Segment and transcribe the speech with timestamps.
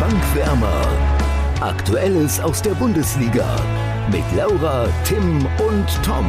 [0.00, 0.86] Bankwärmer.
[1.60, 3.56] Aktuelles aus der Bundesliga
[4.10, 6.28] mit Laura, Tim und Tom.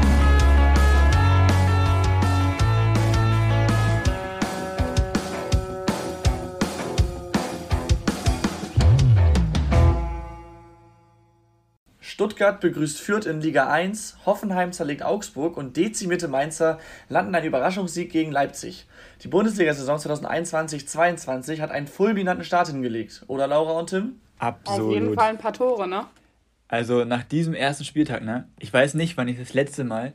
[12.36, 18.12] Stuttgart begrüßt Fürth in Liga 1, Hoffenheim zerlegt Augsburg und dezimierte Mainzer landen einen Überraschungssieg
[18.12, 18.88] gegen Leipzig.
[19.23, 24.20] Die Bundesliga-Saison 2021-22 hat einen fulminanten Start hingelegt, oder Laura und Tim?
[24.38, 24.81] Absolut.
[24.81, 26.08] Auf jeden Fall ein paar Tore, ne?
[26.67, 28.49] Also nach diesem ersten Spieltag, ne?
[28.59, 30.11] Ich weiß nicht, wann ich das letzte Mal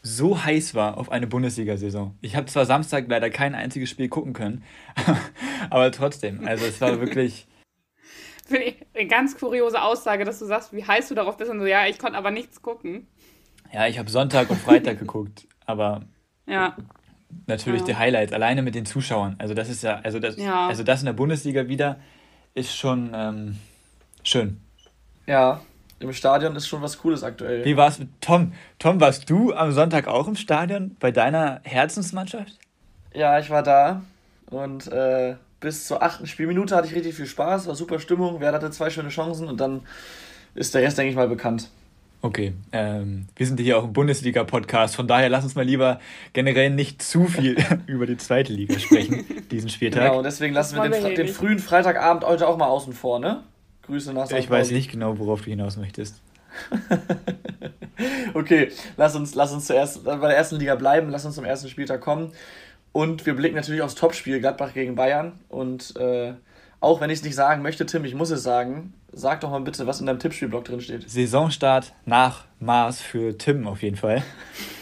[0.00, 2.16] so heiß war auf eine Bundesliga-Saison.
[2.22, 4.64] Ich habe zwar Samstag leider kein einziges Spiel gucken können,
[5.68, 7.46] aber trotzdem, also es war wirklich
[8.48, 11.60] Finde ich eine ganz kuriose Aussage, dass du sagst, wie heiß du darauf bist und
[11.60, 13.06] so, ja, ich konnte aber nichts gucken.
[13.72, 16.00] Ja, ich habe Sonntag und Freitag geguckt, aber
[16.46, 16.74] ja.
[17.46, 17.86] natürlich ja.
[17.88, 19.36] die Highlights, alleine mit den Zuschauern.
[19.38, 20.66] Also das ist ja, also das, ja.
[20.66, 22.00] also das in der Bundesliga wieder
[22.54, 23.58] ist schon ähm,
[24.22, 24.62] schön.
[25.26, 25.60] Ja,
[26.00, 27.66] im Stadion ist schon was Cooles aktuell.
[27.66, 28.54] Wie war es mit Tom?
[28.78, 32.58] Tom, warst du am Sonntag auch im Stadion bei deiner Herzensmannschaft?
[33.12, 34.00] Ja, ich war da
[34.50, 38.52] und äh, bis zur achten Spielminute hatte ich richtig viel Spaß, war super Stimmung, wer
[38.52, 39.82] hatte zwei schöne Chancen und dann
[40.54, 41.70] ist der Rest, denke ich mal, bekannt.
[42.20, 46.00] Okay, ähm, wir sind hier auch im Bundesliga-Podcast, von daher lass uns mal lieber
[46.32, 50.10] generell nicht zu viel über die zweite Liga sprechen, diesen Spieltag.
[50.10, 53.44] Genau, deswegen lassen wir den, den, frühen Freitagabend heute auch mal außen vor, ne?
[53.82, 54.34] Grüße nach St.
[54.34, 56.20] Ich weiß nicht genau, worauf du hinaus möchtest.
[58.34, 61.68] okay, lass uns, lass uns zuerst bei der ersten Liga bleiben, lass uns zum ersten
[61.68, 62.32] Spieltag kommen.
[62.92, 65.38] Und wir blicken natürlich aufs Topspiel Gladbach gegen Bayern.
[65.48, 66.34] Und äh,
[66.80, 69.60] auch wenn ich es nicht sagen möchte, Tim, ich muss es sagen, sag doch mal
[69.60, 71.08] bitte, was in deinem Tippspielblock drin steht.
[71.08, 74.22] Saisonstart nach Mars für Tim auf jeden Fall.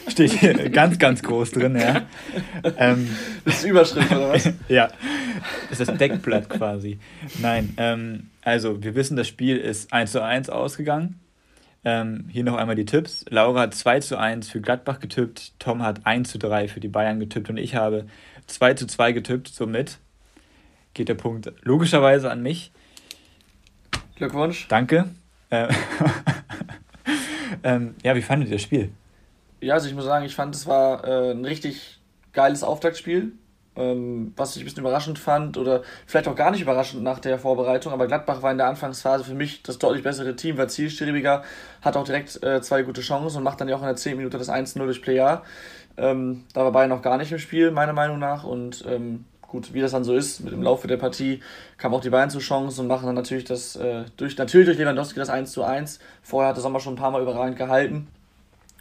[0.09, 2.03] Steht hier ganz, ganz groß drin, ja.
[2.77, 4.51] Ähm, das ist Überschrift, oder was?
[4.69, 4.89] ja,
[5.71, 6.99] das ist das Deckblatt quasi.
[7.41, 11.21] Nein, ähm, also wir wissen, das Spiel ist 1 zu 1 ausgegangen.
[11.89, 13.25] Ähm, hier noch einmal die Tipps.
[13.29, 16.89] Laura hat 2 zu 1 für Gladbach getippt, Tom hat 1 zu 3 für die
[16.89, 18.07] Bayern getippt und ich habe
[18.49, 19.47] 2 zu 2 getippt.
[19.47, 19.99] Somit
[20.95, 22.73] geht der Punkt logischerweise an mich.
[24.17, 24.67] Glückwunsch.
[24.67, 25.11] Danke.
[25.51, 25.69] Äh,
[27.63, 28.91] ähm, ja, wie fandet ihr das Spiel?
[29.61, 32.01] Ja, also ich muss sagen, ich fand, es war äh, ein richtig
[32.33, 33.31] geiles Auftaktspiel.
[33.77, 37.39] Ähm, was ich ein bisschen überraschend fand oder vielleicht auch gar nicht überraschend nach der
[37.39, 41.43] Vorbereitung, aber Gladbach war in der Anfangsphase für mich das deutlich bessere Team, war zielstrebiger,
[41.83, 44.17] hat auch direkt äh, zwei gute Chancen und macht dann ja auch in der 10
[44.17, 45.43] Minute das 1-0 durch Player.
[45.97, 48.45] Ähm, da war Bayern noch gar nicht im Spiel, meiner Meinung nach.
[48.45, 51.41] Und ähm, gut, wie das dann so ist, mit dem Laufe der Partie
[51.79, 54.79] kamen auch die Bayern zu Chancen und machen dann natürlich das, äh, durch, natürlich durch
[54.79, 55.99] Lewandowski das 1 1.
[56.23, 58.09] Vorher hat der Sommer schon ein paar Mal überragend gehalten.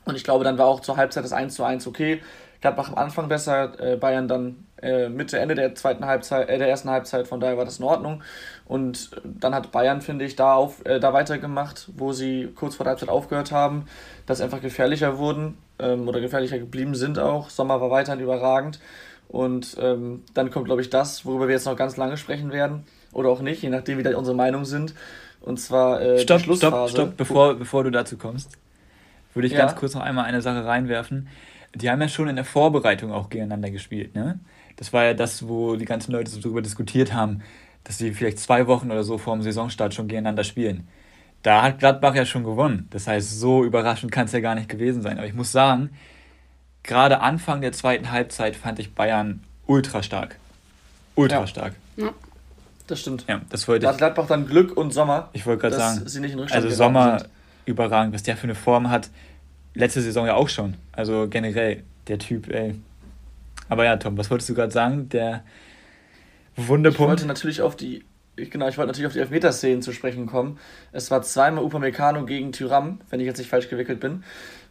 [0.05, 2.21] Und ich glaube, dann war auch zur Halbzeit das 1 1 okay.
[2.61, 6.69] Gladbach am Anfang besser, äh, Bayern dann äh, Mitte, Ende der zweiten Halbzeit, äh, der
[6.69, 8.21] ersten Halbzeit, von daher war das in Ordnung.
[8.65, 12.83] Und dann hat Bayern, finde ich, da, auf, äh, da weitergemacht, wo sie kurz vor
[12.83, 13.85] der Halbzeit aufgehört haben,
[14.25, 17.49] dass sie einfach gefährlicher wurden ähm, oder gefährlicher geblieben sind auch.
[17.49, 18.79] Sommer war weiterhin überragend.
[19.27, 22.83] Und ähm, dann kommt, glaube ich, das, worüber wir jetzt noch ganz lange sprechen werden.
[23.11, 24.93] Oder auch nicht, je nachdem, wie da unsere Meinungen sind.
[25.41, 26.41] Und zwar äh, stopp.
[26.41, 28.57] Stopp, stopp, bevor, bevor du dazu kommst,
[29.33, 29.59] würde ich ja.
[29.59, 31.27] ganz kurz noch einmal eine Sache reinwerfen.
[31.73, 34.39] Die haben ja schon in der Vorbereitung auch gegeneinander gespielt, ne?
[34.75, 37.41] Das war ja das, wo die ganzen Leute so darüber diskutiert haben,
[37.83, 40.87] dass sie vielleicht zwei Wochen oder so vor dem Saisonstart schon gegeneinander spielen.
[41.43, 42.87] Da hat Gladbach ja schon gewonnen.
[42.89, 45.17] Das heißt, so überraschend kann es ja gar nicht gewesen sein.
[45.17, 45.91] Aber ich muss sagen,
[46.81, 50.37] gerade Anfang der zweiten Halbzeit fand ich Bayern ultra stark.
[51.13, 51.47] Ultra ja.
[51.47, 51.73] stark.
[51.97, 52.13] Ja.
[52.87, 53.25] Das stimmt.
[53.27, 55.29] Ja, das wollte da hat Gladbach dann Glück und Sommer.
[55.33, 57.29] Ich wollte gerade sagen, sie nicht in also Sommer sind.
[57.65, 59.09] überragend, was der für eine Form hat.
[59.73, 60.75] Letzte Saison ja auch schon.
[60.91, 62.75] Also generell, der Typ, ey,
[63.69, 65.09] aber ja, Tom, was wolltest du gerade sagen?
[65.09, 65.43] Der
[66.55, 67.01] Wunderpunkt.
[67.01, 68.05] Ich wollte natürlich auf die,
[68.35, 70.59] genau, ich wollte natürlich auf die Elfmeterszenen zu sprechen kommen.
[70.91, 74.23] Es war zweimal Upamecano gegen Tyram, wenn ich jetzt nicht falsch gewickelt bin.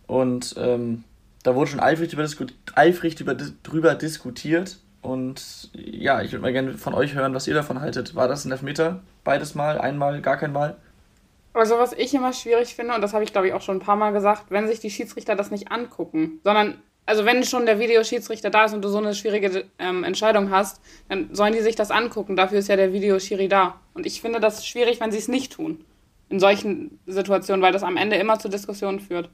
[0.06, 1.04] Und ähm,
[1.43, 2.27] da wurde schon eifrig, über,
[2.75, 4.78] eifrig über, drüber diskutiert.
[5.03, 8.15] Und ja, ich würde mal gerne von euch hören, was ihr davon haltet.
[8.15, 9.03] War das ein Elfmeter?
[9.22, 9.78] Beides Mal?
[9.78, 10.22] Einmal?
[10.22, 10.77] Gar kein Mal?
[11.53, 13.80] Also was ich immer schwierig finde, und das habe ich glaube ich auch schon ein
[13.80, 17.78] paar Mal gesagt, wenn sich die Schiedsrichter das nicht angucken, sondern also wenn schon der
[17.78, 21.77] Videoschiedsrichter da ist und du so eine schwierige ähm, Entscheidung hast, dann sollen die sich
[21.77, 22.36] das angucken.
[22.36, 23.80] Dafür ist ja der Videoschiri da.
[23.92, 25.84] Und ich finde das schwierig, wenn sie es nicht tun.
[26.30, 29.28] In solchen Situationen, weil das am Ende immer zu Diskussionen führt.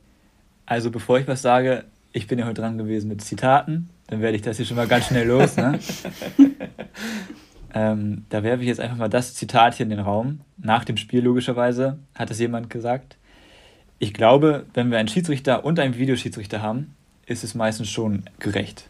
[0.67, 3.89] Also bevor ich was sage, ich bin ja heute dran gewesen mit Zitaten.
[4.09, 5.57] Dann werde ich das hier schon mal ganz schnell los.
[5.57, 5.79] Ne?
[7.75, 10.41] ähm, da werfe ich jetzt einfach mal das Zitat hier in den Raum.
[10.57, 13.17] Nach dem Spiel logischerweise hat es jemand gesagt.
[14.01, 16.97] Ich glaube, wenn wir einen Schiedsrichter und einen Videoschiedsrichter haben,
[17.31, 18.89] ist es meistens schon gerecht.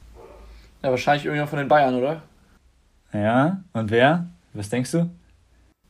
[0.82, 2.22] Ja, wahrscheinlich irgendjemand von den Bayern, oder?
[3.12, 4.26] Ja, und wer?
[4.54, 5.10] Was denkst du?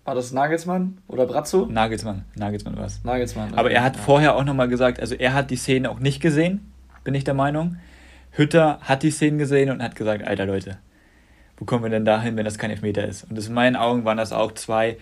[0.04, 1.66] War das Nagelsmann oder Brazzo?
[1.66, 3.04] Nagelsmann, Nagelsmann war es.
[3.04, 3.54] Nagelsmann.
[3.54, 4.02] Aber er hat ja.
[4.02, 6.72] vorher auch nochmal gesagt, also er hat die Szenen auch nicht gesehen,
[7.04, 7.76] bin ich der Meinung.
[8.32, 10.78] Hütter hat die Szenen gesehen und hat gesagt, alter Leute,
[11.56, 13.30] wo kommen wir denn dahin, wenn das kein Elfmeter ist?
[13.30, 14.96] Und in meinen Augen waren das auch zwei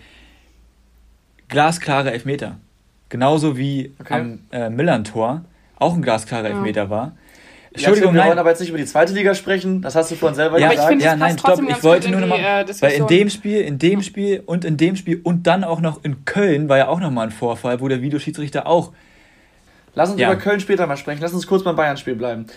[1.47, 2.57] glasklare Elfmeter.
[3.07, 4.13] Genauso wie okay.
[4.13, 5.45] am äh, Millern-Tor
[5.77, 6.55] auch ein glasklarer ja.
[6.55, 7.13] Elfmeter war.
[7.71, 9.81] Entschuldigung, ja, wir wollen aber jetzt nicht über die zweite Liga sprechen.
[9.81, 10.95] Das hast du vorhin selber ja, gesagt.
[10.95, 11.61] Ich ja, nein, stopp.
[11.67, 14.95] Ich wollte nur nochmal, äh, weil in dem Spiel, in dem Spiel und in dem
[14.95, 18.01] Spiel und dann auch noch in Köln war ja auch nochmal ein Vorfall, wo der
[18.01, 18.91] Videoschiedsrichter auch.
[19.93, 20.31] Lass uns ja.
[20.31, 21.21] über Köln später mal sprechen.
[21.21, 22.47] Lass uns kurz beim Bayern-Spiel bleiben.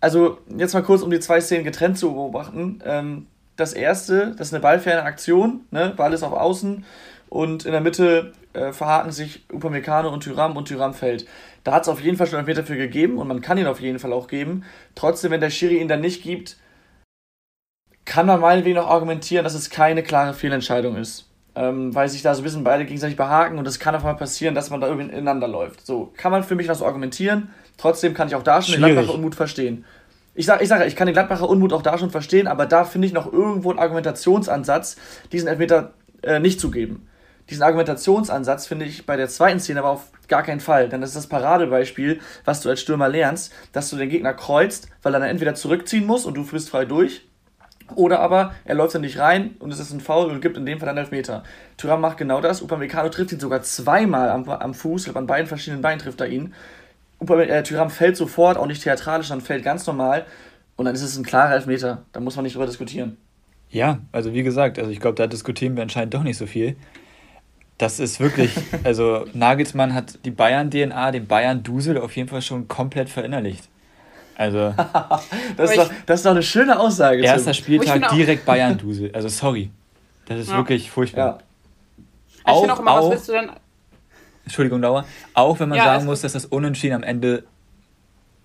[0.00, 2.80] Also jetzt mal kurz, um die zwei Szenen getrennt zu beobachten.
[2.86, 5.62] Ähm, das erste, das ist eine ballferne Aktion.
[5.70, 5.92] Ne?
[5.96, 6.84] Ball ist auf Außen
[7.28, 11.26] und in der Mitte äh, verhaken sich Upamecano und Tyram und Tyram fällt.
[11.64, 13.66] Da hat es auf jeden Fall schon einen Meter für gegeben und man kann ihn
[13.66, 14.64] auf jeden Fall auch geben.
[14.94, 16.56] Trotzdem, wenn der Schiri ihn dann nicht gibt,
[18.04, 21.26] kann man meinetwegen noch argumentieren, dass es keine klare Fehlentscheidung ist.
[21.54, 24.14] Ähm, weil sich da so ein bisschen beide gegenseitig behaken und es kann auch mal
[24.14, 25.84] passieren, dass man da irgendwie ineinander läuft.
[25.84, 27.50] So, kann man für mich so argumentieren.
[27.76, 28.90] Trotzdem kann ich auch da schon Schwierig.
[28.90, 29.84] den Gladbacher Unmut verstehen.
[30.34, 32.84] Ich sage, ich, sag, ich kann den Gladbacher Unmut auch da schon verstehen, aber da
[32.84, 34.96] finde ich noch irgendwo einen Argumentationsansatz,
[35.32, 37.07] diesen Elfmeter äh, nicht zu geben
[37.50, 40.88] diesen Argumentationsansatz finde ich bei der zweiten Szene aber auf gar keinen Fall.
[40.88, 44.88] Denn das ist das Paradebeispiel, was du als Stürmer lernst, dass du den Gegner kreuzt,
[45.02, 47.26] weil er dann entweder zurückziehen muss und du bist frei durch.
[47.94, 50.66] Oder aber er läuft dann nicht rein und es ist ein Foul und gibt in
[50.66, 51.42] dem Fall dann Elfmeter.
[51.78, 52.60] Thuram macht genau das.
[52.60, 56.52] Upamecano trifft ihn sogar zweimal am, am Fuß, an beiden verschiedenen Beinen trifft er ihn.
[57.18, 60.26] Upame, äh, Thuram fällt sofort, auch nicht theatralisch, sondern fällt ganz normal.
[60.76, 62.04] Und dann ist es ein klarer Elfmeter.
[62.12, 63.16] Da muss man nicht drüber diskutieren.
[63.70, 66.76] Ja, also wie gesagt, also ich glaube, da diskutieren wir anscheinend doch nicht so viel.
[67.78, 68.50] Das ist wirklich,
[68.84, 73.68] also Nagelsmann hat die Bayern-DNA, den Bayern-Dusel auf jeden Fall schon komplett verinnerlicht.
[74.36, 74.74] Also.
[75.56, 77.22] das, ist doch, das ist doch eine schöne Aussage.
[77.22, 79.10] Erster Spieltag direkt Bayern-Dusel.
[79.14, 79.70] Also sorry.
[80.26, 80.56] Das ist ja.
[80.56, 81.38] wirklich furchtbar.
[81.38, 82.04] Ja.
[82.44, 83.50] Auch, ich auch immer, was willst du denn.
[84.44, 85.04] Entschuldigung, Laura.
[85.34, 87.44] Auch wenn man ja, sagen muss, dass das Unentschieden am Ende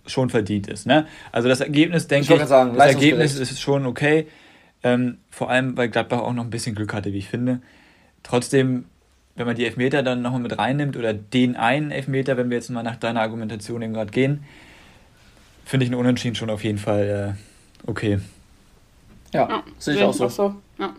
[0.06, 0.86] schon verdient ist.
[0.86, 1.08] Ne?
[1.32, 4.28] Also das Ergebnis, denke ich, ich sagen, das Ergebnis ist schon okay.
[4.84, 7.62] Ähm, vor allem, weil Gladbach auch noch ein bisschen Glück hatte, wie ich finde.
[8.22, 8.86] Trotzdem
[9.36, 12.70] wenn man die Elfmeter dann nochmal mit reinnimmt oder den einen Elfmeter, wenn wir jetzt
[12.70, 14.44] mal nach deiner Argumentation eben gerade gehen,
[15.66, 18.20] finde ich einen Unentschieden schon auf jeden Fall äh, okay.
[19.34, 20.26] Ja, ja sehe ich auch so.
[20.26, 20.56] Auch so.
[20.78, 20.94] Ja.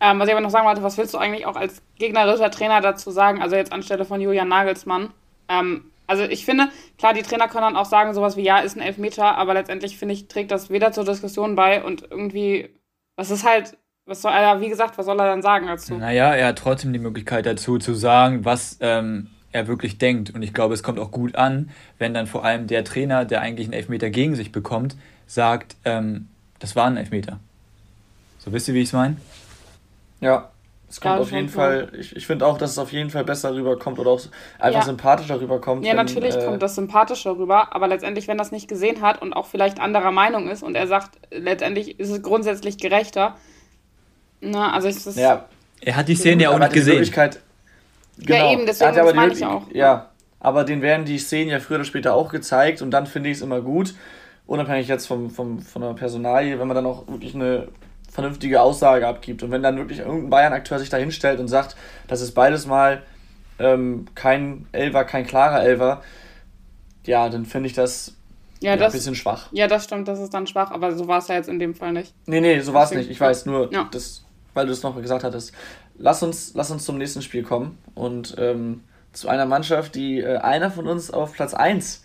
[0.00, 2.80] Ähm, was ich aber noch sagen wollte, was willst du eigentlich auch als gegnerischer Trainer
[2.80, 5.10] dazu sagen, also jetzt anstelle von Julian Nagelsmann?
[5.48, 6.68] Ähm, also ich finde,
[6.98, 9.96] klar, die Trainer können dann auch sagen, sowas wie, ja, ist ein Elfmeter, aber letztendlich,
[9.96, 12.70] finde ich, trägt das weder zur Diskussion bei und irgendwie,
[13.16, 15.94] das ist halt, was soll er, wie gesagt, was soll er dann sagen dazu?
[15.94, 20.30] Naja, er hat trotzdem die Möglichkeit dazu zu sagen, was ähm, er wirklich denkt.
[20.30, 23.40] Und ich glaube, es kommt auch gut an, wenn dann vor allem der Trainer, der
[23.40, 26.28] eigentlich einen Elfmeter gegen sich bekommt, sagt, ähm,
[26.60, 27.40] das war ein Elfmeter.
[28.38, 29.16] So wisst ihr, wie ich es meine?
[30.20, 30.50] Ja,
[30.88, 33.24] es kommt ja, auf jeden Fall, ich, ich finde auch, dass es auf jeden Fall
[33.24, 34.20] besser rüberkommt oder auch
[34.60, 34.86] einfach ja.
[34.86, 35.84] sympathischer rüberkommt.
[35.84, 39.20] Ja, wenn, natürlich äh, kommt das sympathischer rüber, aber letztendlich, wenn das nicht gesehen hat
[39.20, 43.34] und auch vielleicht anderer Meinung ist und er sagt, letztendlich ist es grundsätzlich gerechter,
[44.40, 45.16] na, also ist das.
[45.16, 45.46] Ja.
[45.80, 47.04] Er hat die Szene ja auch nicht gesehen.
[48.18, 48.34] Genau.
[48.34, 49.62] Ja, eben, deswegen das meine ich auch.
[49.72, 50.10] Ja,
[50.40, 53.36] aber den werden die Szenen ja früher oder später auch gezeigt und dann finde ich
[53.36, 53.94] es immer gut,
[54.46, 57.68] unabhängig jetzt vom, vom, von der Personalie, wenn man dann auch wirklich eine
[58.10, 59.42] vernünftige Aussage abgibt.
[59.42, 61.76] Und wenn dann wirklich irgendein Bayern-Akteur sich da hinstellt und sagt,
[62.08, 63.02] das ist beides mal
[63.58, 66.02] ähm, kein Elver, kein klarer Elver,
[67.04, 68.14] ja, dann finde ich das
[68.60, 69.48] ja, ja, das, ein bisschen schwach.
[69.52, 71.74] Ja, das stimmt, das ist dann schwach, aber so war es ja jetzt in dem
[71.74, 72.14] Fall nicht.
[72.26, 73.10] Nee, nee, so war es nicht.
[73.10, 73.88] Ich weiß nur, ja.
[73.90, 74.24] das,
[74.56, 75.52] weil du es noch gesagt hattest.
[75.98, 78.82] Lass uns, lass uns zum nächsten Spiel kommen und ähm,
[79.12, 82.02] zu einer Mannschaft, die äh, einer von uns auf Platz 1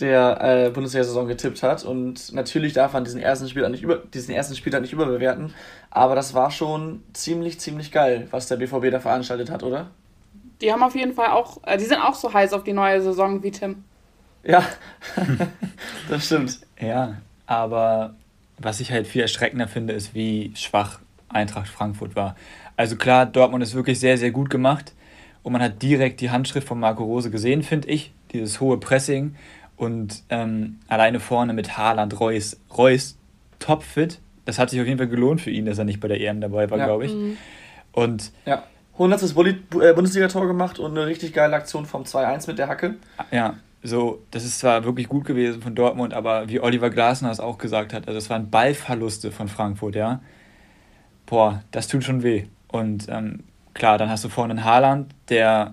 [0.00, 1.84] der äh, Bundesliga-Saison getippt hat.
[1.84, 5.54] Und natürlich darf man diesen ersten Spieltag nicht über, diesen ersten nicht überbewerten.
[5.90, 9.90] Aber das war schon ziemlich, ziemlich geil, was der BVB da veranstaltet hat, oder?
[10.60, 13.02] Die haben auf jeden Fall auch, äh, die sind auch so heiß auf die neue
[13.02, 13.84] Saison wie Tim.
[14.44, 14.64] Ja,
[16.08, 16.60] das stimmt.
[16.80, 18.14] Ja, aber
[18.58, 21.00] was ich halt viel erschreckender finde, ist, wie schwach
[21.32, 22.36] Eintracht Frankfurt war.
[22.76, 24.94] Also klar, Dortmund ist wirklich sehr, sehr gut gemacht
[25.42, 28.12] und man hat direkt die Handschrift von Marco Rose gesehen, finde ich.
[28.32, 29.34] Dieses hohe Pressing
[29.76, 33.18] und ähm, alleine vorne mit Haaland, Reus, Reus
[33.58, 34.20] topfit.
[34.44, 36.40] Das hat sich auf jeden Fall gelohnt für ihn, dass er nicht bei der EM
[36.40, 36.86] dabei war, ja.
[36.86, 37.12] glaube ich.
[37.12, 37.36] Mhm.
[37.92, 38.62] Und ja.
[38.94, 39.22] 100.
[39.22, 42.96] Äh, Bundesliga-Tor gemacht und eine richtig geile Aktion vom 2-1 mit der Hacke.
[43.30, 47.40] Ja, so, das ist zwar wirklich gut gewesen von Dortmund, aber wie Oliver Glasner es
[47.40, 50.20] auch gesagt hat, also es waren Ballverluste von Frankfurt, ja.
[51.32, 52.44] Boah, das tut schon weh.
[52.68, 55.72] Und ähm, klar, dann hast du vorne einen Haaland, der,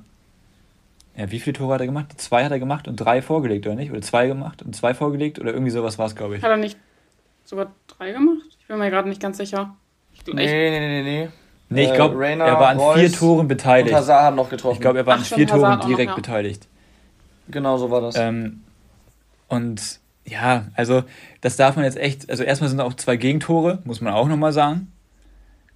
[1.17, 2.13] ja, wie viele Tore hat er gemacht?
[2.15, 3.91] Zwei hat er gemacht und drei vorgelegt, oder nicht?
[3.91, 5.37] Oder zwei gemacht und zwei vorgelegt?
[5.37, 6.43] Oder irgendwie sowas war es, glaube ich.
[6.43, 6.77] Hat er nicht
[7.43, 8.37] sogar drei gemacht?
[8.57, 9.75] Ich bin mir gerade nicht ganz sicher.
[10.13, 11.29] Ich, nee, nee, nee, nee.
[11.67, 13.89] Nee, ich glaube, äh, er war an Reus vier Toren beteiligt.
[13.89, 14.75] Und Hazard haben noch getroffen.
[14.75, 16.15] Ich glaube, er war Ach, an vier Toren direkt noch, ja.
[16.15, 16.69] beteiligt.
[17.49, 18.15] Genau so war das.
[18.15, 18.61] Ähm,
[19.49, 21.03] und ja, also
[21.41, 24.53] das darf man jetzt echt, also erstmal sind auch zwei Gegentore, muss man auch nochmal
[24.53, 24.93] sagen.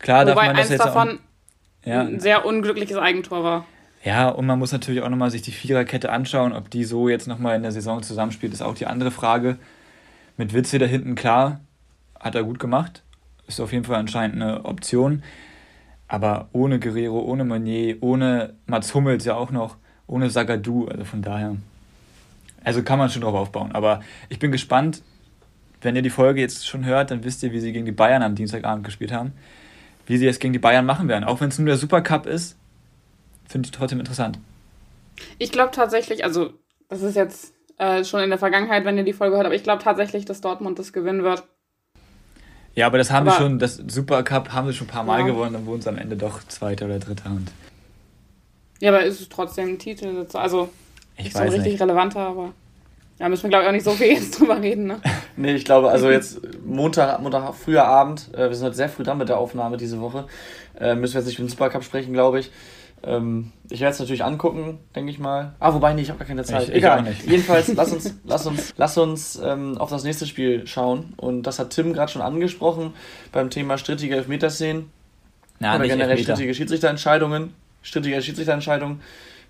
[0.04, 3.66] Klar Wobei darf man das jetzt davon auch, ja, ein sehr unglückliches Eigentor war.
[4.04, 7.26] Ja, und man muss natürlich auch nochmal sich die Viererkette anschauen, ob die so jetzt
[7.26, 9.58] nochmal in der Saison zusammenspielt, ist auch die andere Frage.
[10.36, 11.62] Mit Witze da hinten, klar,
[12.20, 13.02] hat er gut gemacht.
[13.48, 15.24] Ist auf jeden Fall anscheinend eine Option.
[16.10, 21.22] Aber ohne Guerrero, ohne Meunier, ohne Mats Hummels ja auch noch, ohne Sagadu, also von
[21.22, 21.56] daher.
[22.66, 23.72] Also kann man schon drauf aufbauen.
[23.72, 25.02] Aber ich bin gespannt.
[25.82, 28.22] Wenn ihr die Folge jetzt schon hört, dann wisst ihr, wie sie gegen die Bayern
[28.22, 29.32] am Dienstagabend gespielt haben.
[30.06, 31.24] Wie sie es gegen die Bayern machen werden.
[31.24, 32.58] Auch wenn es nur der Supercup ist,
[33.48, 34.40] finde ich trotzdem interessant.
[35.38, 36.54] Ich glaube tatsächlich, also
[36.90, 39.64] das ist jetzt äh, schon in der Vergangenheit, wenn ihr die Folge hört, aber ich
[39.64, 41.44] glaube tatsächlich, dass Dortmund das gewinnen wird.
[42.76, 45.22] Ja, aber das haben aber, wir schon, das Supercup haben wir schon ein paar Mal
[45.22, 45.28] ja.
[45.28, 47.30] gewonnen, dann wurden es am Ende doch Zweiter oder Dritter.
[47.30, 47.52] Und
[48.80, 50.70] ja, aber ist es trotzdem ein Titel, also
[51.16, 51.82] ich nicht so richtig nicht.
[51.82, 52.54] relevanter, aber
[53.24, 55.02] ja, müssen wir glaube ich auch nicht so viel jetzt drüber reden, ne?
[55.38, 59.04] nee, ich glaube, also jetzt Montag, Montag früher Abend, äh, wir sind heute sehr früh
[59.04, 60.26] dran mit der Aufnahme diese Woche,
[60.78, 62.52] äh, müssen wir jetzt nicht mit dem Supercup sprechen, glaube ich.
[63.02, 65.54] Ähm, ich werde es natürlich angucken, denke ich mal.
[65.62, 66.64] Ah, wobei, nee, ich habe gar keine Zeit.
[66.70, 67.06] Ich, Egal.
[67.08, 71.14] Ich Jedenfalls, lass uns, lass uns, lass uns ähm, auf das nächste Spiel schauen.
[71.18, 72.94] Und das hat Tim gerade schon angesprochen
[73.32, 74.90] beim Thema strittige Elfmeterszenen.
[75.60, 76.34] Na, oder generell Elfmeter.
[76.36, 77.54] strittige Schiedsrichterentscheidungen.
[77.82, 79.02] Strittige Schiedsrichterentscheidungen.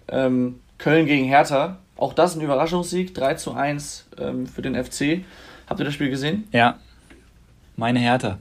[0.08, 1.78] Ähm, Köln gegen Hertha.
[1.98, 3.14] Auch das ein Überraschungssieg.
[3.14, 5.24] 3 zu 1 ähm, für den FC.
[5.68, 6.48] Habt ihr das Spiel gesehen?
[6.52, 6.80] Ja.
[7.76, 8.40] Meine Hertha.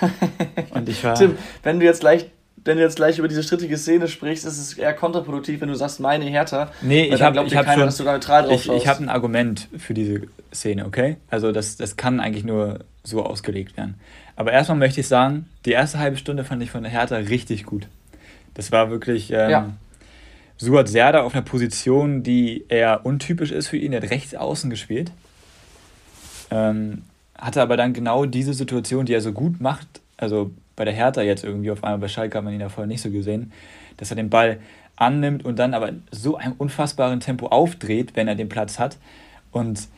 [0.70, 1.14] Und ich war.
[1.14, 2.26] Tim, wenn du jetzt gleich
[2.64, 5.74] wenn du jetzt gleich über diese strittige Szene sprichst, ist es eher kontraproduktiv, wenn du
[5.74, 6.70] sagst, meine Hertha.
[6.80, 10.22] Nee, ich habe ich hab keiner, schon, ich, ich habe ein Argument für diese
[10.54, 11.16] Szene, okay?
[11.28, 13.96] Also das, das kann eigentlich nur so ausgelegt werden.
[14.36, 17.64] Aber erstmal möchte ich sagen, die erste halbe Stunde fand ich von der Hertha richtig
[17.64, 17.88] gut.
[18.54, 19.70] Das war wirklich ähm, ja.
[20.62, 23.92] Suat Serda auf einer Position, die eher untypisch ist für ihn.
[23.92, 25.10] Er hat rechts außen gespielt.
[26.52, 27.02] Ähm,
[27.36, 29.88] hatte aber dann genau diese Situation, die er so gut macht,
[30.18, 32.86] also bei der Hertha jetzt irgendwie auf einmal, bei Schalke hat man ihn ja vorher
[32.86, 33.50] nicht so gesehen,
[33.96, 34.60] dass er den Ball
[34.94, 38.98] annimmt und dann aber so einem unfassbaren Tempo aufdreht, wenn er den Platz hat.
[39.50, 39.88] Und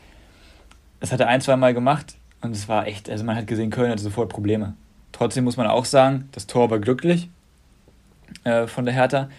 [0.99, 3.69] das hat er ein, zwei Mal gemacht und es war echt, also man hat gesehen,
[3.69, 4.73] Köln hatte sofort Probleme.
[5.11, 7.29] Trotzdem muss man auch sagen, das Tor war glücklich
[8.45, 9.29] äh, von der Hertha.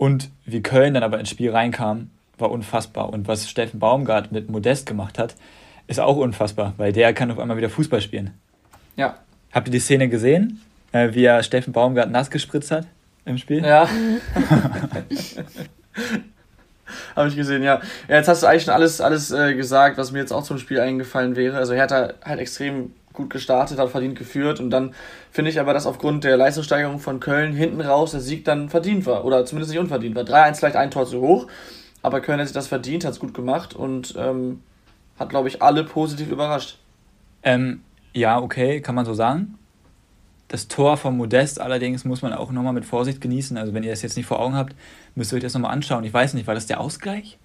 [0.00, 3.10] Und wie Köln dann aber ins Spiel reinkam, war unfassbar.
[3.10, 5.34] Und was Steffen Baumgart mit Modest gemacht hat,
[5.88, 8.30] ist auch unfassbar, weil der kann auf einmal wieder Fußball spielen.
[8.96, 9.18] Ja,
[9.52, 12.86] Habt ihr die Szene gesehen, äh, wie er Steffen Baumgart nass gespritzt hat
[13.24, 13.64] im Spiel?
[13.64, 13.86] Ja.
[17.14, 17.80] Habe ich gesehen, ja.
[18.08, 18.16] ja.
[18.16, 20.80] Jetzt hast du eigentlich schon alles, alles äh, gesagt, was mir jetzt auch zum Spiel
[20.80, 21.58] eingefallen wäre.
[21.58, 24.94] Also Hertha halt extrem gut gestartet, hat verdient geführt und dann
[25.30, 29.06] finde ich aber, dass aufgrund der Leistungssteigerung von Köln hinten raus der Sieg dann verdient
[29.06, 30.22] war oder zumindest nicht unverdient war.
[30.24, 31.46] 3-1 vielleicht ein Tor zu hoch,
[32.02, 34.62] aber Köln hat sich das verdient, hat es gut gemacht und ähm,
[35.18, 36.78] hat, glaube ich, alle positiv überrascht.
[37.42, 39.58] Ähm, ja, okay, kann man so sagen.
[40.48, 43.56] Das Tor von Modest allerdings muss man auch nochmal mit Vorsicht genießen.
[43.56, 44.74] Also wenn ihr das jetzt nicht vor Augen habt,
[45.14, 46.02] müsst ihr euch das nochmal anschauen.
[46.02, 47.38] Ich weiß nicht, war das der Ausgleich?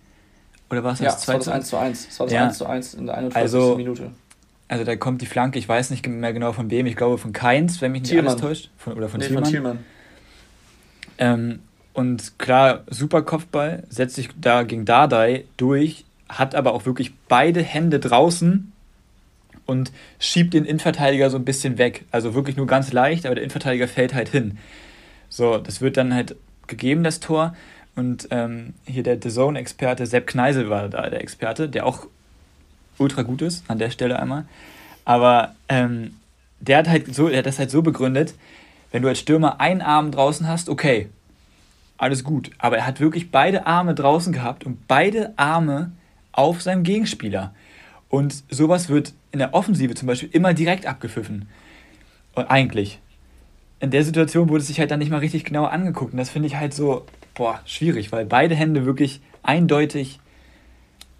[0.72, 2.08] Oder war es das ja, 2 das war das 1 zu 1.
[2.08, 2.46] Das war das ja.
[2.46, 3.42] 1 zu 1 in der 41.
[3.42, 4.12] Also, Minute.
[4.68, 7.34] Also da kommt die Flanke, ich weiß nicht mehr genau von wem, ich glaube von
[7.34, 8.30] Keins, wenn mich nicht Thielmann.
[8.30, 8.70] alles täuscht.
[8.78, 9.44] Von, oder von nee, Thielmann.
[9.44, 9.80] Von Thielmann.
[11.18, 11.60] Ähm,
[11.94, 17.62] und klar, super Kopfball, setzt sich da gegen Dardai durch, hat aber auch wirklich beide
[17.62, 18.72] Hände draußen
[19.66, 22.06] und schiebt den Innenverteidiger so ein bisschen weg.
[22.12, 24.58] Also wirklich nur ganz leicht, aber der Innenverteidiger fällt halt hin.
[25.30, 26.36] So, das wird dann halt
[26.68, 27.56] gegeben, das Tor.
[27.96, 32.08] Und ähm, hier der The Zone-Experte Sepp Kneisel war da der Experte, der auch
[32.98, 34.46] ultra gut ist, an der Stelle einmal.
[35.04, 36.16] Aber ähm,
[36.60, 38.34] der hat halt so, der hat das halt so begründet,
[38.92, 41.10] wenn du als Stürmer einen Arm draußen hast, okay,
[41.98, 42.52] alles gut.
[42.58, 45.92] Aber er hat wirklich beide Arme draußen gehabt und beide Arme
[46.32, 47.54] auf seinem Gegenspieler.
[48.10, 51.48] Und sowas wird in der Offensive zum Beispiel immer direkt abgepfiffen.
[52.34, 53.00] Und eigentlich.
[53.80, 56.14] In der Situation wurde es sich halt dann nicht mal richtig genau angeguckt.
[56.14, 60.20] Und das finde ich halt so, boah, schwierig, weil beide Hände wirklich eindeutig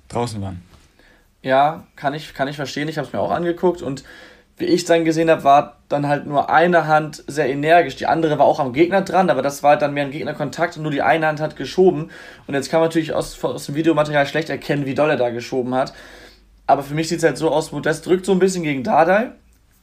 [0.08, 0.62] draußen waren.
[1.46, 2.88] Ja, kann ich, kann ich verstehen.
[2.88, 4.04] Ich habe es mir auch angeguckt und
[4.58, 7.96] wie ich es dann gesehen habe, war dann halt nur eine Hand sehr energisch.
[7.98, 10.76] Die andere war auch am Gegner dran, aber das war halt dann mehr ein Gegnerkontakt
[10.76, 12.10] und nur die eine Hand hat geschoben.
[12.48, 15.30] Und jetzt kann man natürlich aus, aus dem Videomaterial schlecht erkennen, wie doll er da
[15.30, 15.94] geschoben hat.
[16.66, 19.30] Aber für mich sieht es halt so aus, Modest drückt so ein bisschen gegen Dardai.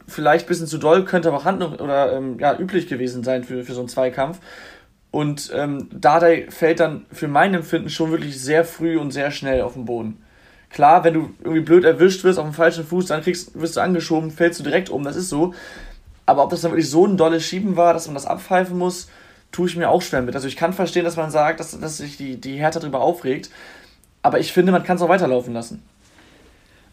[0.08, 3.62] Vielleicht ein bisschen zu doll, könnte aber Handlung oder ähm, ja, üblich gewesen sein für,
[3.62, 4.40] für so einen Zweikampf.
[5.12, 9.62] Und ähm, Dardai fällt dann für mein Empfinden schon wirklich sehr früh und sehr schnell
[9.62, 10.24] auf den Boden.
[10.72, 13.80] Klar, wenn du irgendwie blöd erwischt wirst auf dem falschen Fuß, dann kriegst, wirst du
[13.80, 15.54] angeschoben, fällst du direkt um, das ist so.
[16.24, 19.08] Aber ob das dann wirklich so ein dolles Schieben war, dass man das abpfeifen muss,
[19.50, 20.34] tue ich mir auch schwer mit.
[20.34, 23.50] Also ich kann verstehen, dass man sagt, dass, dass sich die, die Hertha darüber aufregt.
[24.22, 25.82] Aber ich finde, man kann es auch weiterlaufen lassen.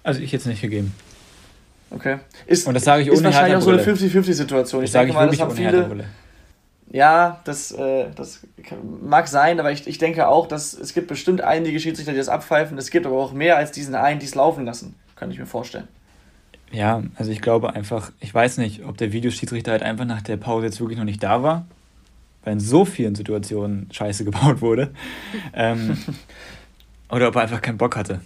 [0.04, 0.94] Also ich jetzt nicht gegeben.
[1.92, 2.18] Okay.
[2.46, 4.84] Ist, Und das sage ich ohne Ist wahrscheinlich auch so eine 50-50-Situation.
[4.84, 6.06] Ich denke ich mal, das haben viele.
[6.92, 8.42] Ja, das, äh, das
[9.00, 12.30] mag sein, aber ich, ich denke auch, dass es gibt bestimmt einige Schiedsrichter, die das
[12.30, 12.78] abpfeifen.
[12.78, 14.96] Es gibt aber auch mehr als diesen einen, die es laufen lassen.
[15.16, 15.88] Kann ich mir vorstellen.
[16.72, 20.38] Ja, also ich glaube einfach, ich weiß nicht, ob der Videoschiedsrichter halt einfach nach der
[20.38, 21.66] Pause jetzt wirklich noch nicht da war,
[22.44, 24.92] weil in so vielen Situationen Scheiße gebaut wurde.
[25.54, 25.98] ähm,
[27.10, 28.22] oder ob er einfach keinen Bock hatte.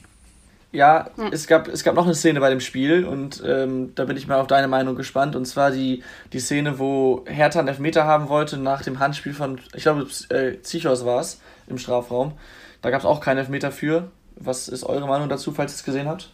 [0.74, 1.30] Ja, hm.
[1.32, 4.28] es, gab, es gab noch eine Szene bei dem Spiel und ähm, da bin ich
[4.28, 5.36] mal auf deine Meinung gespannt.
[5.36, 6.04] Und zwar die,
[6.34, 10.60] die Szene, wo Hertha einen Elfmeter haben wollte nach dem Handspiel von, ich glaube, äh,
[10.64, 12.34] Zichos war es im Strafraum.
[12.82, 14.10] Da gab es auch keinen Elfmeter für.
[14.36, 16.32] Was ist eure Meinung dazu, falls ihr es gesehen habt?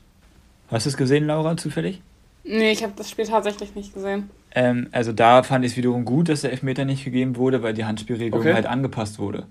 [0.71, 2.01] Hast du es gesehen, Laura, zufällig?
[2.45, 4.29] Nee, ich habe das Spiel tatsächlich nicht gesehen.
[4.55, 7.73] Ähm, also da fand ich es wiederum gut, dass der Elfmeter nicht gegeben wurde, weil
[7.73, 8.53] die Handspielregelung okay.
[8.53, 9.45] halt angepasst wurde.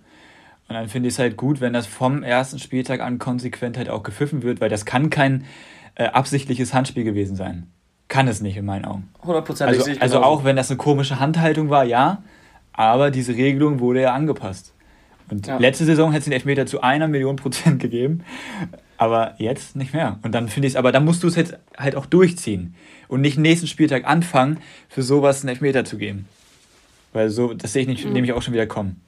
[0.68, 3.88] Und dann finde ich es halt gut, wenn das vom ersten Spieltag an konsequent halt
[3.88, 5.44] auch gepfiffen wird, weil das kann kein
[5.94, 7.68] äh, absichtliches Handspiel gewesen sein.
[8.08, 9.08] Kann es nicht in meinen Augen.
[9.25, 12.22] 100% also, also auch wenn das eine komische Handhaltung war, ja,
[12.72, 14.75] aber diese Regelung wurde ja angepasst.
[15.30, 15.56] Und ja.
[15.56, 18.22] letzte Saison hätte es den Elfmeter zu einer Million Prozent gegeben,
[18.98, 20.18] aber jetzt nicht mehr.
[20.22, 22.75] Und dann finde ich es, aber dann musst du es jetzt halt auch durchziehen
[23.08, 24.58] und nicht nächsten Spieltag anfangen,
[24.88, 26.28] für sowas einen Elfmeter zu geben.
[27.14, 28.12] Weil so, das sehe ich nicht, mhm.
[28.12, 29.00] nämlich auch schon wieder kommen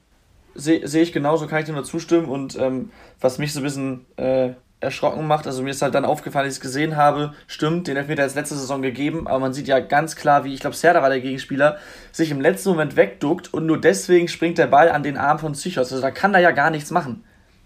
[0.55, 2.27] sehe seh ich genauso, kann ich dir nur zustimmen.
[2.27, 6.05] Und ähm, was mich so ein bisschen äh, erschrocken macht, also mir ist halt dann
[6.05, 9.53] aufgefallen, als ich es gesehen habe, stimmt, den Elfmeter ist letzte Saison gegeben, aber man
[9.53, 11.77] sieht ja ganz klar, wie, ich glaube, Serda war der Gegenspieler,
[12.11, 15.53] sich im letzten Moment wegduckt und nur deswegen springt der Ball an den Arm von
[15.53, 15.91] Psychos.
[15.91, 17.23] Also da kann er ja gar nichts machen.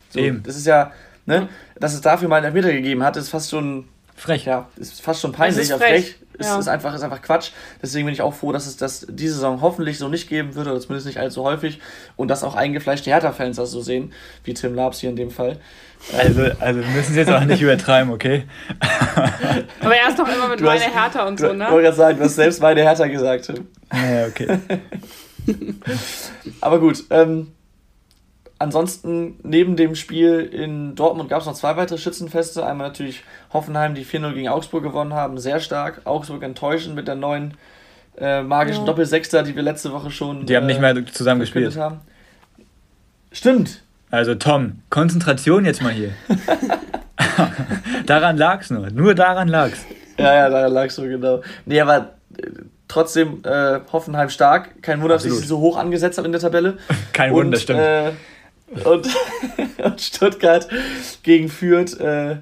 [0.10, 0.44] So, Eben.
[0.44, 0.92] Das ist ja,
[1.26, 1.48] ne,
[1.80, 4.46] dass es dafür mal einen Elfmeter gegeben hat, ist fast schon Frech.
[4.46, 5.70] Ja, ist fast schon peinlich.
[5.70, 5.80] Ist frech.
[5.80, 6.16] frech.
[6.38, 6.60] Ist, ja.
[6.60, 7.52] ist, einfach, ist einfach Quatsch.
[7.82, 10.68] Deswegen bin ich auch froh, dass es das diese Saison hoffentlich so nicht geben wird,
[10.68, 11.80] oder zumindest nicht allzu häufig.
[12.16, 14.12] Und dass auch eingefleischte Hertha-Fans das so sehen,
[14.44, 15.60] wie Tim Labs hier in dem Fall.
[16.18, 18.44] Also, also wir müssen es jetzt auch nicht übertreiben, okay?
[19.82, 21.66] Aber er ist doch immer mit meine Hertha und so, ne?
[21.66, 23.68] Ich wollte gerade sagen, du hast selbst meine Hertha gesagt, Tim.
[23.94, 24.60] Ja, okay.
[26.62, 27.55] Aber gut, ähm,
[28.60, 32.66] ansonsten, neben dem Spiel in Dortmund gab es noch zwei weitere Schützenfeste.
[32.66, 36.02] Einmal natürlich Hoffenheim, die 4-0 gegen Augsburg gewonnen haben, sehr stark.
[36.06, 37.56] Augsburg enttäuschend mit der neuen
[38.18, 38.86] äh, magischen ja.
[38.86, 40.46] Doppelsechster, die wir letzte Woche schon.
[40.46, 41.76] Die haben nicht mehr zusammen gespielt.
[41.78, 42.02] Haben.
[43.32, 43.82] Stimmt.
[44.12, 46.12] Also Tom, Konzentration jetzt mal hier.
[48.06, 48.90] daran lag's nur.
[48.92, 49.84] Nur daran lag's.
[50.18, 51.42] Ja, ja, daran lag's nur, genau.
[51.66, 52.48] Nee, aber äh,
[52.88, 54.82] trotzdem äh, Hoffenheim stark.
[54.82, 55.34] Kein Wunder, Absolut.
[55.34, 56.78] dass ich sie so hoch angesetzt habe in der Tabelle.
[57.14, 57.82] Kein Und, Wunder, stimmt.
[58.68, 59.08] Und,
[59.84, 60.68] und Stuttgart
[61.24, 62.38] gegen Fürth äh,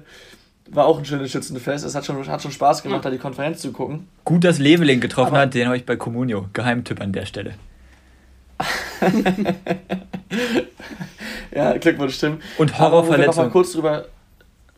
[0.70, 1.84] war auch ein schönes Schützenfest.
[1.84, 3.10] Es hat schon, hat schon Spaß gemacht, ja.
[3.10, 4.08] da die Konferenz zu gucken.
[4.24, 6.48] Gut, dass Leveling getroffen Aber hat, den habe ich bei Comunio.
[6.52, 7.54] Geheimtipp an der Stelle.
[11.54, 12.42] ja, Glückwunsch, stimmt.
[12.56, 13.36] Und Horrorverletzung.
[13.36, 14.06] noch mal kurz drüber.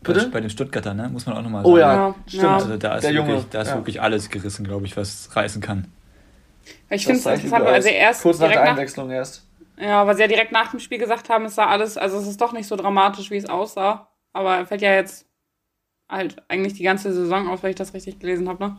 [0.03, 0.27] Bitte?
[0.29, 1.09] Bei den Stuttgartern, ne?
[1.09, 1.73] muss man auch nochmal sagen.
[1.73, 2.15] Oh ja, ja.
[2.27, 2.45] stimmt.
[2.45, 3.45] Also da ist, der wirklich, Junge.
[3.49, 3.75] da ist ja.
[3.75, 5.87] wirklich alles gerissen, glaube ich, was reißen kann.
[6.89, 9.43] Ich finde es interessant, also erst kurz nach der Einwechslung erst.
[9.79, 12.27] Ja, weil sie ja direkt nach dem Spiel gesagt haben, es sah alles, also es
[12.27, 14.07] ist doch nicht so dramatisch, wie es aussah.
[14.33, 15.27] Aber er fällt ja jetzt
[16.09, 18.77] halt eigentlich die ganze Saison aus, weil ich das richtig gelesen habe, ne?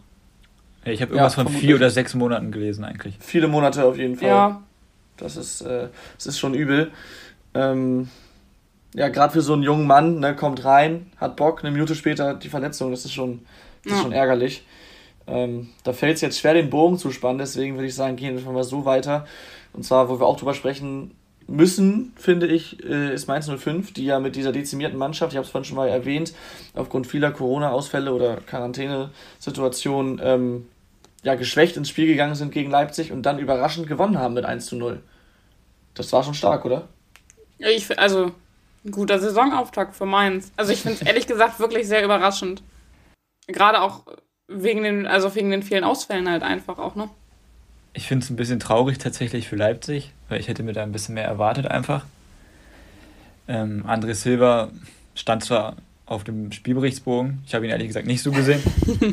[0.85, 3.17] Ja, ich habe irgendwas ja, von vier oder sechs Monaten gelesen eigentlich.
[3.21, 4.29] Viele Monate auf jeden Fall.
[4.29, 4.63] Ja.
[5.17, 6.93] Das ist, äh, das ist schon übel.
[7.55, 8.09] Ähm,
[8.95, 12.35] ja, gerade für so einen jungen Mann, ne, kommt rein, hat Bock, eine Minute später
[12.35, 13.41] die Verletzung, das ist schon,
[13.83, 13.97] das ja.
[13.99, 14.65] ist schon ärgerlich.
[15.27, 18.43] Ähm, da fällt es jetzt schwer, den Bogen zu spannen, deswegen würde ich sagen, gehen
[18.43, 19.27] wir mal so weiter.
[19.73, 21.15] Und zwar, wo wir auch drüber sprechen
[21.47, 25.47] müssen, finde ich, äh, ist Mainz 05, die ja mit dieser dezimierten Mannschaft, ich habe
[25.47, 26.35] es vorhin schon mal erwähnt,
[26.75, 30.67] aufgrund vieler Corona-Ausfälle oder Quarantänesituationen ähm,
[31.23, 34.67] ja, geschwächt ins Spiel gegangen sind gegen Leipzig und dann überraschend gewonnen haben mit 1
[34.67, 35.01] zu 0.
[35.95, 36.89] Das war schon stark, oder?
[37.59, 38.33] Ja, ich, also,
[38.85, 40.53] ein guter Saisonauftakt für Mainz.
[40.57, 42.63] Also ich finde es ehrlich gesagt wirklich sehr überraschend.
[43.47, 44.05] Gerade auch
[44.47, 47.09] wegen den, also wegen den vielen Ausfällen halt einfach auch, ne?
[47.99, 50.93] Ich finde es ein bisschen traurig tatsächlich für Leipzig, weil ich hätte mir da ein
[50.93, 52.07] bisschen mehr erwartet einfach.
[53.49, 54.69] Ähm, André Silva
[55.17, 55.75] stand zwar
[56.07, 58.63] auf dem Spielberichtsbogen, ich habe ihn ehrlich gesagt nicht so gesehen.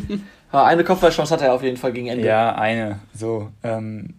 [0.52, 2.28] eine Kopfballchance hatte er auf jeden Fall gegen Ende.
[2.28, 3.50] Ja, eine, so.
[3.63, 4.13] Ähm,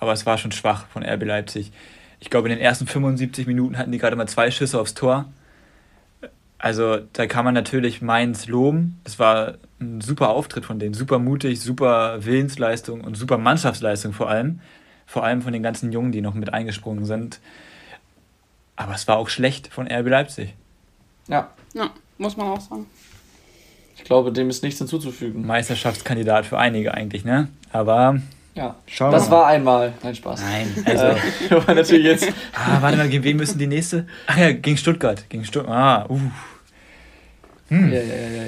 [0.00, 1.70] aber es war schon schwach von RB Leipzig.
[2.18, 5.26] Ich glaube, in den ersten 75 Minuten hatten die gerade mal zwei Schüsse aufs Tor.
[6.58, 9.00] Also da kann man natürlich Mainz loben.
[9.04, 14.28] Das war ein super Auftritt von denen, super mutig, super Willensleistung und super Mannschaftsleistung vor
[14.28, 14.60] allem.
[15.06, 17.40] Vor allem von den ganzen Jungen, die noch mit eingesprungen sind.
[18.76, 20.54] Aber es war auch schlecht von RB Leipzig.
[21.28, 21.50] Ja.
[21.74, 22.86] Ja, muss man auch sagen.
[23.96, 25.46] Ich glaube, dem ist nichts hinzuzufügen.
[25.46, 27.48] Meisterschaftskandidat für einige eigentlich, ne?
[27.72, 28.20] Aber
[28.58, 29.92] Ja, Schauen das war einmal.
[30.02, 30.42] Nein, Spaß.
[30.42, 31.04] Nein, also.
[31.04, 32.28] Äh, natürlich jetzt.
[32.52, 34.04] Ah, warte mal, gegen wen müssen die nächste?
[34.26, 35.26] Ach ja, gegen Stuttgart.
[35.28, 35.72] Gegen Stuttgart.
[35.72, 36.18] Ah, uh.
[37.68, 37.92] Hm.
[37.92, 38.42] Ja, ja, ja, ja.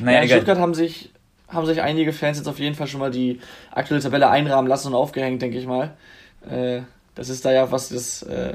[0.00, 1.10] Naja, ja, in Stuttgart haben sich,
[1.48, 4.88] haben sich einige Fans jetzt auf jeden Fall schon mal die aktuelle Tabelle einrahmen lassen
[4.88, 5.90] und aufgehängt, denke ich mal.
[6.50, 6.80] Äh,
[7.14, 8.54] das ist da ja, was das, äh,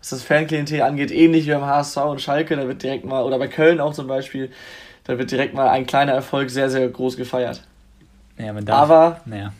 [0.00, 2.56] was das Fanklientel angeht, ähnlich wie beim HSV und Schalke.
[2.56, 4.50] Da wird direkt mal, oder bei Köln auch zum Beispiel,
[5.04, 7.62] da wird direkt mal ein kleiner Erfolg sehr, sehr groß gefeiert.
[8.38, 9.52] Ja, man darf, Aber naja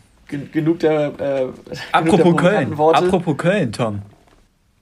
[0.51, 1.13] genug der.
[1.19, 1.47] Äh,
[1.91, 2.77] apropos genug der Köln.
[2.77, 3.05] Worte.
[3.05, 4.01] Apropos Köln, Tom.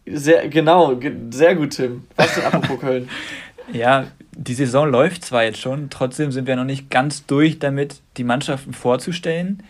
[0.05, 2.03] Sehr, genau, sehr gut, Tim.
[2.15, 3.09] Was denn apropos Köln?
[3.71, 8.01] Ja, die Saison läuft zwar jetzt schon, trotzdem sind wir noch nicht ganz durch damit,
[8.17, 9.63] die Mannschaften vorzustellen.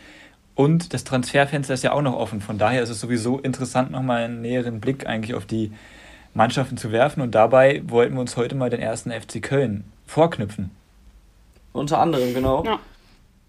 [0.55, 2.41] Und das Transferfenster ist ja auch noch offen.
[2.41, 5.71] Von daher ist es sowieso interessant, nochmal einen näheren Blick eigentlich auf die
[6.33, 7.21] Mannschaften zu werfen.
[7.21, 10.71] Und dabei wollten wir uns heute mal den ersten FC Köln vorknüpfen.
[11.71, 12.65] Unter anderem, genau.
[12.65, 12.79] Ja.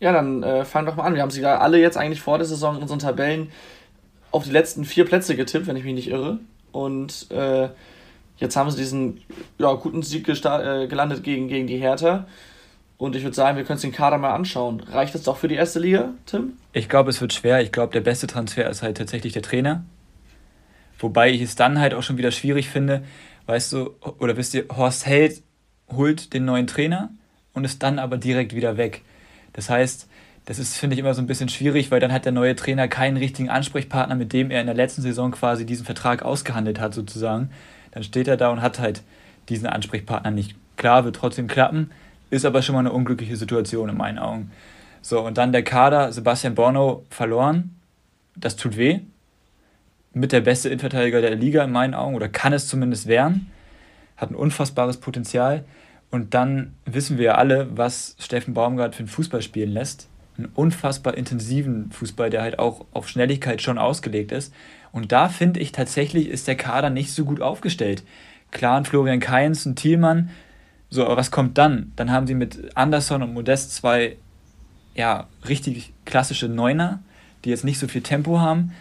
[0.01, 1.15] Ja, dann äh, fangen doch mal an.
[1.15, 3.51] Wir haben sie ja alle jetzt eigentlich vor der Saison in unseren Tabellen
[4.31, 6.39] auf die letzten vier Plätze getippt, wenn ich mich nicht irre.
[6.73, 7.69] Und äh,
[8.39, 9.21] jetzt haben sie diesen
[9.59, 12.27] ja, guten Sieg äh, gelandet gegen, gegen die Hertha.
[12.97, 14.81] Und ich würde sagen, wir können uns den Kader mal anschauen.
[14.81, 16.55] Reicht das doch für die erste Liga, Tim?
[16.73, 17.63] Ich glaube, es wird schwer.
[17.63, 19.85] Ich glaube, der beste Transfer ist halt tatsächlich der Trainer.
[20.99, 23.03] Wobei ich es dann halt auch schon wieder schwierig finde,
[23.47, 25.43] weißt du, oder wisst ihr, Horst Held
[25.91, 27.11] holt den neuen Trainer
[27.55, 29.03] und ist dann aber direkt wieder weg.
[29.53, 30.09] Das heißt,
[30.47, 32.89] das ist, finde ich, immer so ein bisschen schwierig, weil dann hat der neue Trainer
[32.89, 36.95] keinen richtigen Ansprechpartner, mit dem er in der letzten Saison quasi diesen Vertrag ausgehandelt hat,
[36.95, 37.51] sozusagen.
[37.93, 39.03] Dann steht er da und hat halt
[39.49, 40.57] diesen Ansprechpartner nicht.
[40.77, 41.91] Klar, wird trotzdem klappen,
[42.31, 44.51] ist aber schon mal eine unglückliche Situation in meinen Augen.
[45.03, 47.77] So, und dann der Kader, Sebastian Borno verloren.
[48.37, 49.01] Das tut weh.
[50.13, 53.51] Mit der beste Innenverteidiger der Liga in meinen Augen, oder kann es zumindest werden.
[54.17, 55.65] Hat ein unfassbares Potenzial.
[56.11, 60.09] Und dann wissen wir ja alle, was Steffen Baumgart für einen Fußball spielen lässt.
[60.37, 64.53] Einen unfassbar intensiven Fußball, der halt auch auf Schnelligkeit schon ausgelegt ist.
[64.93, 68.03] Und da finde ich tatsächlich, ist der Kader nicht so gut aufgestellt.
[68.51, 70.31] Klar, ein Florian Kainz, ein Thielmann.
[70.89, 71.93] So, aber was kommt dann?
[71.95, 74.17] Dann haben sie mit Anderson und Modest zwei,
[74.95, 77.01] ja, richtig klassische Neuner,
[77.45, 78.73] die jetzt nicht so viel Tempo haben.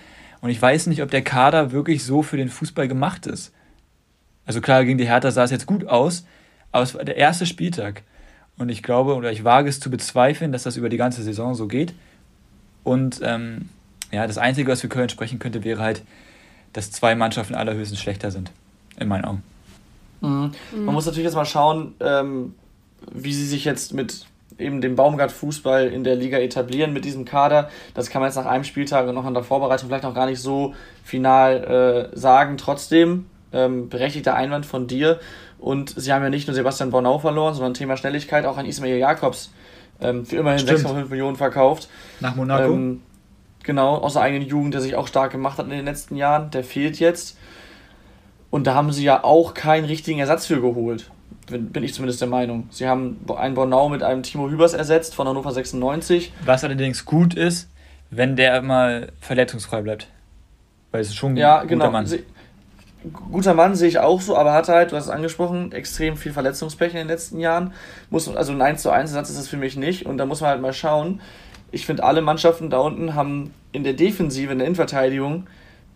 [0.41, 3.53] Und ich weiß nicht, ob der Kader wirklich so für den Fußball gemacht ist.
[4.45, 6.25] Also klar, gegen die Hertha sah es jetzt gut aus,
[6.71, 8.03] aber es war der erste Spieltag.
[8.57, 11.55] Und ich glaube, oder ich wage es zu bezweifeln, dass das über die ganze Saison
[11.55, 11.93] so geht.
[12.83, 13.69] Und ähm,
[14.11, 16.03] ja, das Einzige, was für Köln sprechen könnte, wäre halt,
[16.73, 18.51] dass zwei Mannschaften allerhöchstens schlechter sind.
[18.99, 19.43] In meinen Augen.
[20.21, 20.51] Mhm.
[20.73, 20.85] Mhm.
[20.85, 22.55] Man muss natürlich jetzt mal schauen, ähm,
[23.11, 24.25] wie sie sich jetzt mit
[24.57, 27.69] eben dem Baumgart-Fußball in der Liga etablieren mit diesem Kader.
[27.93, 30.25] Das kann man jetzt nach einem Spieltag und noch an der Vorbereitung vielleicht noch gar
[30.25, 32.57] nicht so final äh, sagen.
[32.57, 35.19] Trotzdem, ähm, berechtigter Einwand von dir.
[35.59, 38.97] Und sie haben ja nicht nur Sebastian Bornau verloren, sondern Thema Schnelligkeit auch an Ismail
[38.97, 39.51] Jakobs
[40.01, 41.89] ähm, für immerhin 6,5 Millionen verkauft.
[42.19, 42.73] Nach Monaco.
[42.73, 43.01] Ähm,
[43.63, 46.51] genau, aus der eigenen Jugend, der sich auch stark gemacht hat in den letzten Jahren.
[46.51, 47.37] Der fehlt jetzt.
[48.49, 51.11] Und da haben sie ja auch keinen richtigen Ersatz für geholt.
[51.47, 52.67] Bin ich zumindest der Meinung.
[52.71, 56.31] Sie haben einen Bornau mit einem Timo Hübers ersetzt von Hannover 96.
[56.45, 57.69] Was allerdings gut ist,
[58.11, 60.07] wenn der mal verletzungsfrei bleibt.
[60.91, 61.91] Weil es ist schon ein ja, guter genau.
[61.91, 62.05] Mann.
[62.05, 62.23] Sie,
[63.31, 66.33] guter Mann sehe ich auch so, aber hat halt, du hast es angesprochen, extrem viel
[66.33, 67.73] Verletzungspech in den letzten Jahren.
[68.09, 70.05] Muss, also ein 1 zu 1 Satz ist es für mich nicht.
[70.05, 71.21] Und da muss man halt mal schauen.
[71.71, 75.47] Ich finde, alle Mannschaften da unten haben in der Defensive, in der Innenverteidigung,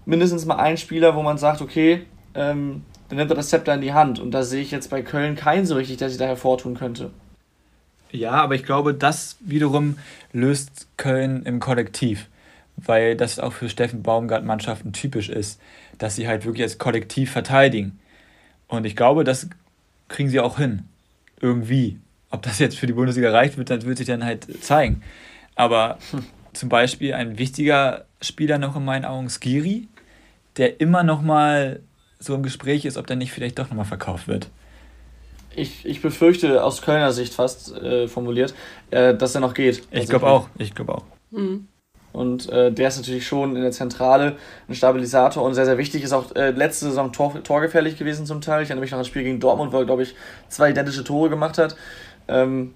[0.06, 3.82] mindestens mal einen Spieler, wo man sagt, okay, ähm, dann nimmt er das Zepter in
[3.82, 4.20] die Hand.
[4.20, 7.12] Und da sehe ich jetzt bei Köln keinen so richtig, der sich da hervortun könnte.
[8.12, 9.98] Ja, aber ich glaube, das wiederum
[10.32, 12.30] löst Köln im Kollektiv,
[12.78, 15.60] weil das auch für Steffen Baumgart Mannschaften typisch ist
[15.98, 18.00] dass sie halt wirklich als Kollektiv verteidigen.
[18.68, 19.48] Und ich glaube, das
[20.08, 20.84] kriegen sie auch hin.
[21.42, 22.00] Irgendwie.
[22.30, 25.04] Ob das jetzt für die Bundesliga reicht, wird, wird sich dann halt zeigen.
[25.56, 26.26] Aber hm.
[26.54, 29.88] zum Beispiel ein wichtiger Spieler noch in meinen Augen, Skiri,
[30.58, 31.82] der immer noch mal
[32.20, 34.50] so im Gespräch ist, ob der nicht vielleicht doch noch mal verkauft wird.
[35.56, 38.56] Ich, ich befürchte aus Kölner Sicht fast äh, formuliert,
[38.90, 39.84] äh, dass er noch geht.
[39.92, 40.50] Ich glaube auch.
[40.58, 41.04] Ich glaube auch.
[41.30, 41.68] Mhm.
[42.14, 44.38] Und äh, der ist natürlich schon in der Zentrale
[44.70, 46.04] ein Stabilisator und sehr, sehr wichtig.
[46.04, 48.62] Ist auch äh, letzte Saison tor, torgefährlich gewesen zum Teil.
[48.62, 50.16] Ich erinnere mich noch an das Spiel gegen Dortmund, wo er, glaube ich,
[50.48, 51.76] zwei identische Tore gemacht hat.
[52.28, 52.76] Ähm,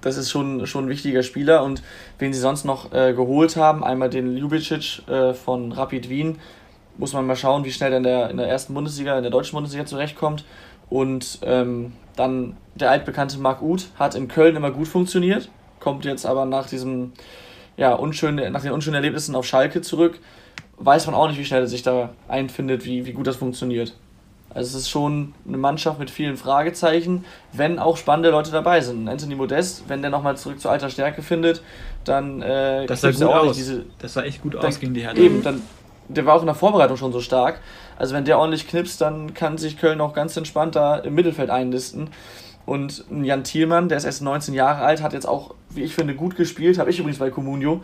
[0.00, 1.62] das ist schon, schon ein wichtiger Spieler.
[1.62, 1.82] Und
[2.18, 6.38] wen sie sonst noch äh, geholt haben, einmal den Ljubicic äh, von Rapid Wien,
[6.96, 9.30] muss man mal schauen, wie schnell er in der, in der ersten Bundesliga, in der
[9.30, 10.44] deutschen Bundesliga zurechtkommt.
[10.88, 15.48] Und ähm, dann der altbekannte Marc Uth hat in Köln immer gut funktioniert,
[15.80, 17.12] kommt jetzt aber nach diesem
[17.76, 20.18] ja, unschöne, nach den unschönen Erlebnissen auf Schalke zurück,
[20.78, 23.94] weiß man auch nicht, wie schnell er sich da einfindet, wie, wie gut das funktioniert.
[24.54, 29.08] Also es ist schon eine Mannschaft mit vielen Fragezeichen, wenn auch spannende Leute dabei sind.
[29.08, 31.62] Anthony Modest, wenn der nochmal zurück zu alter Stärke findet,
[32.04, 33.56] dann äh, das sah gut aus.
[33.56, 35.18] Diese, das sah echt gut dann, aus gegen die Hertha.
[35.18, 35.62] Eben, dann,
[36.08, 37.60] der war auch in der Vorbereitung schon so stark.
[37.96, 41.48] Also wenn der ordentlich knipst, dann kann sich Köln auch ganz entspannt da im Mittelfeld
[41.48, 42.10] einlisten.
[42.64, 46.14] Und Jan Thielmann, der ist erst 19 Jahre alt, hat jetzt auch, wie ich finde,
[46.14, 46.78] gut gespielt.
[46.78, 47.82] Habe ich übrigens bei Comunio.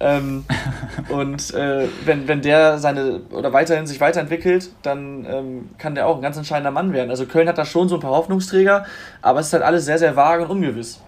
[0.00, 0.44] Ähm,
[1.10, 6.16] und äh, wenn, wenn der seine oder weiterhin sich weiterentwickelt, dann ähm, kann der auch
[6.16, 7.10] ein ganz entscheidender Mann werden.
[7.10, 8.86] Also Köln hat da schon so ein paar Hoffnungsträger,
[9.22, 11.00] aber es ist halt alles sehr, sehr vage und ungewiss.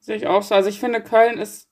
[0.00, 0.54] Sehe ich auch so.
[0.54, 1.68] Also ich finde, Köln ist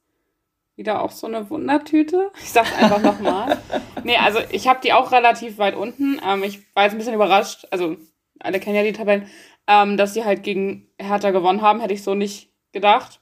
[0.76, 2.30] wieder auch so eine Wundertüte.
[2.40, 3.58] Ich sag's einfach nochmal.
[4.04, 6.20] nee, also ich habe die auch relativ weit unten.
[6.26, 7.96] Ähm, ich war jetzt ein bisschen überrascht, also
[8.40, 9.26] alle kennen ja die Tabellen,
[9.66, 13.20] ähm, dass sie halt gegen Hertha gewonnen haben, hätte ich so nicht gedacht.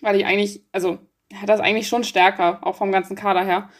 [0.00, 0.98] Weil ich eigentlich, also
[1.34, 3.70] hat das eigentlich schon stärker, auch vom ganzen Kader her.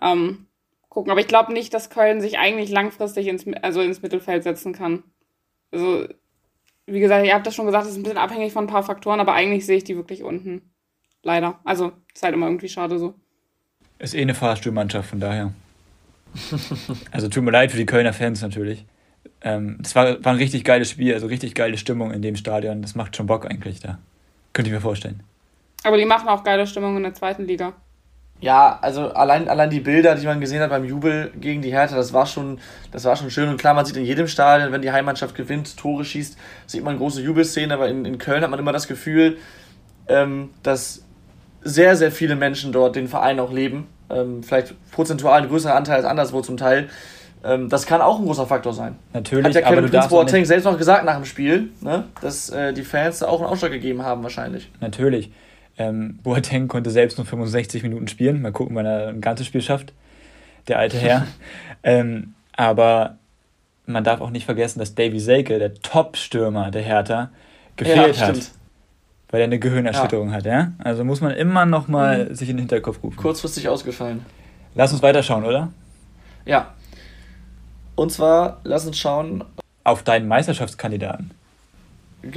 [0.00, 0.46] Ähm,
[0.88, 1.10] gucken.
[1.10, 5.02] Aber ich glaube nicht, dass Köln sich eigentlich langfristig ins, also ins Mittelfeld setzen kann.
[5.70, 6.06] Also,
[6.86, 8.82] wie gesagt, ihr habt das schon gesagt, es ist ein bisschen abhängig von ein paar
[8.82, 10.74] Faktoren, aber eigentlich sehe ich die wirklich unten.
[11.22, 11.60] Leider.
[11.64, 13.14] Also, ist halt immer irgendwie schade so.
[13.98, 15.52] Ist eh eine Fahrstuhlmannschaft, von daher.
[17.10, 18.84] also, tut mir leid für die Kölner Fans natürlich.
[19.44, 22.82] Ähm, es war, war ein richtig geiles Spiel, also richtig geile Stimmung in dem Stadion.
[22.82, 23.98] Das macht schon Bock eigentlich da.
[24.52, 25.22] Könnte ich mir vorstellen.
[25.84, 27.72] Aber die machen auch geile Stimmung in der zweiten Liga.
[28.40, 31.94] Ja, also allein, allein die Bilder, die man gesehen hat beim Jubel gegen die Hertha,
[31.94, 32.58] das war schon,
[32.90, 33.48] das war schon schön.
[33.48, 36.98] Und klar, man sieht in jedem Stadion, wenn die Heimmannschaft gewinnt, Tore schießt, sieht man
[36.98, 39.38] große Jubelszenen, aber in, in Köln hat man immer das Gefühl,
[40.08, 41.04] ähm, dass
[41.62, 43.86] sehr, sehr viele Menschen dort den Verein auch leben.
[44.10, 46.88] Ähm, vielleicht prozentual ein größerer Anteil als anderswo zum Teil.
[47.44, 48.96] Ähm, das kann auch ein großer Faktor sein.
[49.12, 49.44] Natürlich.
[49.46, 52.82] Hat ja Kevin Prince Boateng selbst noch gesagt nach dem Spiel, ne, dass äh, die
[52.82, 54.70] Fans da auch einen Ausschlag gegeben haben wahrscheinlich.
[54.80, 55.32] Natürlich.
[55.78, 58.42] Ähm, Boateng konnte selbst nur 65 Minuten spielen.
[58.42, 59.92] Mal gucken, wann er ein ganzes Spiel schafft.
[60.68, 61.26] Der alte Herr.
[61.82, 63.16] ähm, aber
[63.86, 67.30] man darf auch nicht vergessen, dass Davy Selke, der Top-Stürmer der Hertha,
[67.76, 68.50] gefehlt ja, hat.
[69.30, 70.34] Weil er eine Gehirnerschütterung ja.
[70.36, 70.72] hat, ja?
[70.78, 72.34] Also muss man immer noch mal mhm.
[72.34, 73.16] sich in den Hinterkopf rufen.
[73.16, 74.24] Kurzfristig ausgefallen.
[74.74, 75.72] Lass uns weiterschauen, oder?
[76.44, 76.74] Ja.
[77.94, 79.44] Und zwar, lass uns schauen.
[79.84, 81.30] Auf deinen Meisterschaftskandidaten.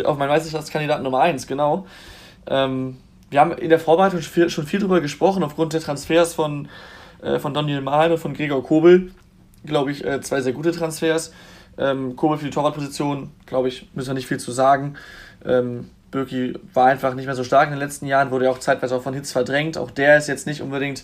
[0.03, 1.85] Auf meinen Meisterschaftskandidaten Nummer 1, genau.
[2.47, 2.97] Ähm,
[3.29, 6.67] wir haben in der Vorbereitung schon viel, schon viel drüber gesprochen, aufgrund der Transfers von,
[7.21, 9.11] äh, von Daniel Mahlen und von Gregor Kobel.
[9.65, 11.33] Glaube ich, äh, zwei sehr gute Transfers.
[11.77, 14.95] Ähm, Kobel für die Torwartposition, glaube ich, müssen wir nicht viel zu sagen.
[15.45, 18.59] Ähm, Birki war einfach nicht mehr so stark in den letzten Jahren, wurde ja auch
[18.59, 19.77] zeitweise auch von Hits verdrängt.
[19.77, 21.03] Auch der ist jetzt nicht unbedingt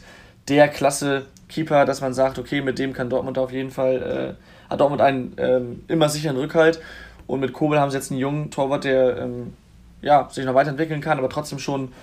[0.51, 4.69] der klasse Keeper, dass man sagt, okay, mit dem kann Dortmund auf jeden Fall, äh,
[4.69, 6.81] hat Dortmund einen ähm, immer sicheren Rückhalt.
[7.25, 9.53] Und mit Kobel haben sie jetzt einen jungen Torwart, der ähm,
[10.01, 11.93] ja, sich noch weiterentwickeln kann, aber trotzdem schon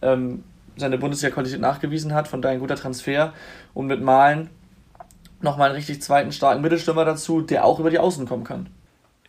[0.00, 0.42] ähm,
[0.76, 2.28] seine Bundesliga-Qualität nachgewiesen hat.
[2.28, 3.34] Von daher ein guter Transfer.
[3.74, 4.48] Und mit Malen
[5.42, 8.68] nochmal einen richtig zweiten starken Mittelstürmer dazu, der auch über die Außen kommen kann.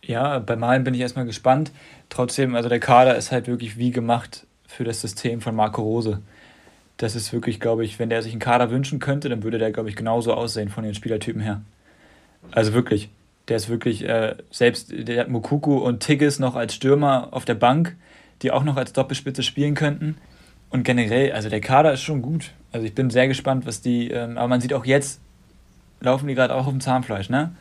[0.02, 1.72] Ja, bei Malen bin ich erstmal gespannt.
[2.08, 6.22] Trotzdem, also der Kader ist halt wirklich wie gemacht für das System von Marco Rose.
[7.00, 9.72] Das ist wirklich, glaube ich, wenn der sich einen Kader wünschen könnte, dann würde der,
[9.72, 11.62] glaube ich, genauso aussehen von den Spielertypen her.
[12.52, 13.08] Also wirklich.
[13.48, 17.54] Der ist wirklich, äh, selbst der hat Mukuku und Tigges noch als Stürmer auf der
[17.54, 17.96] Bank,
[18.42, 20.18] die auch noch als Doppelspitze spielen könnten.
[20.68, 22.50] Und generell, also der Kader ist schon gut.
[22.70, 25.22] Also ich bin sehr gespannt, was die, ähm, aber man sieht auch jetzt,
[26.00, 27.52] laufen die gerade auch auf dem Zahnfleisch, ne?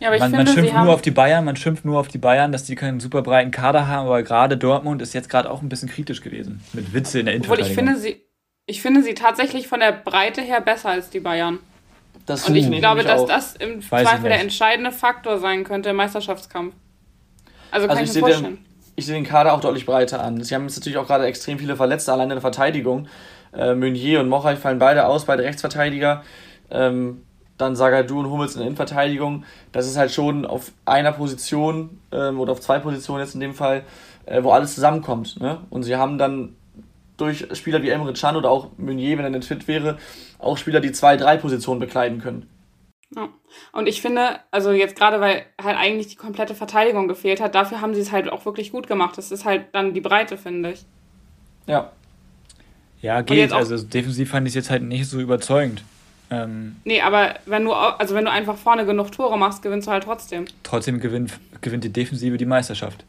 [0.00, 2.08] Ja, aber ich man, finde, man schimpft nur auf die Bayern, man schimpft nur auf
[2.08, 5.50] die Bayern, dass die keinen super breiten Kader haben, aber gerade Dortmund ist jetzt gerade
[5.50, 6.60] auch ein bisschen kritisch gewesen.
[6.74, 7.36] Mit Witze in der.
[7.36, 8.20] Obwohl ich finde sie,
[8.66, 11.58] ich finde sie tatsächlich von der Breite her besser als die Bayern.
[12.26, 13.28] Das Und ich glaube, dass auch.
[13.28, 16.74] das im Weiß Zweifel der entscheidende Faktor sein könnte im Meisterschaftskampf.
[17.70, 18.56] Also kann also ich, ich mir vorstellen.
[18.56, 20.42] Den, ich sehe den Kader auch deutlich breiter an.
[20.42, 23.08] Sie haben jetzt natürlich auch gerade extrem viele Verletzte allein in der Verteidigung.
[23.52, 26.22] Äh, Meunier und Mochai fallen beide aus, beide Rechtsverteidiger.
[26.70, 27.22] Ähm,
[27.58, 29.44] dann Sagadu und Hummels in der Innenverteidigung.
[29.72, 33.54] Das ist halt schon auf einer Position ähm, oder auf zwei Positionen jetzt in dem
[33.54, 33.82] Fall,
[34.26, 35.40] äh, wo alles zusammenkommt.
[35.40, 35.58] Ne?
[35.70, 36.54] Und sie haben dann
[37.16, 39.98] durch Spieler wie Emre Can oder auch Meunier, wenn er nicht fit wäre,
[40.38, 42.48] auch Spieler, die zwei, drei Positionen bekleiden können.
[43.14, 43.28] Ja.
[43.72, 47.80] Und ich finde, also jetzt gerade, weil halt eigentlich die komplette Verteidigung gefehlt hat, dafür
[47.80, 49.18] haben sie es halt auch wirklich gut gemacht.
[49.18, 50.84] Das ist halt dann die Breite, finde ich.
[51.66, 51.92] Ja.
[53.02, 53.52] Ja, geht.
[53.52, 55.84] Also defensiv fand ich es jetzt halt nicht so überzeugend.
[56.30, 59.92] Ähm, nee, aber wenn du, also wenn du einfach vorne genug Tore machst, gewinnst du
[59.92, 60.46] halt trotzdem.
[60.62, 63.04] Trotzdem gewinnt, gewinnt die Defensive die Meisterschaft.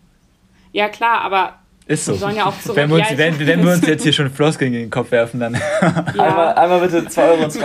[0.73, 2.13] Ja, klar, aber ist so.
[2.13, 2.77] sollen ja auch zurück.
[2.77, 5.11] Wenn wir, uns, ja, wenn, wenn wir uns jetzt hier schon Floskeln in den Kopf
[5.11, 5.53] werfen, dann.
[5.53, 6.23] Ja.
[6.23, 7.59] einmal, einmal bitte 2 Euro ins.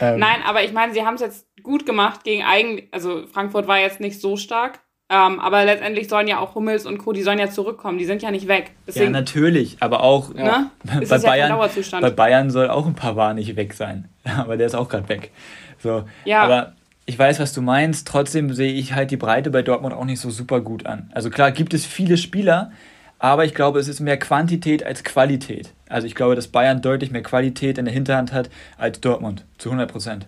[0.00, 3.66] Ähm, Nein, aber ich meine, sie haben es jetzt gut gemacht gegen eigentlich, also Frankfurt
[3.66, 7.22] war jetzt nicht so stark, ähm, aber letztendlich sollen ja auch Hummels und Co., die
[7.22, 8.72] sollen ja zurückkommen, die sind ja nicht weg.
[8.86, 10.70] Deswegen, ja, natürlich, aber auch ne?
[10.84, 11.58] bei, Bayern,
[12.00, 15.32] bei Bayern soll auch ein Pavard nicht weg sein, aber der ist auch gerade weg.
[15.78, 16.42] So, ja.
[16.42, 16.72] aber
[17.10, 18.06] ich weiß, was du meinst.
[18.06, 21.10] Trotzdem sehe ich halt die Breite bei Dortmund auch nicht so super gut an.
[21.12, 22.70] Also klar gibt es viele Spieler,
[23.18, 25.72] aber ich glaube, es ist mehr Quantität als Qualität.
[25.88, 29.70] Also ich glaube, dass Bayern deutlich mehr Qualität in der Hinterhand hat als Dortmund, zu
[29.70, 30.26] 100 Prozent.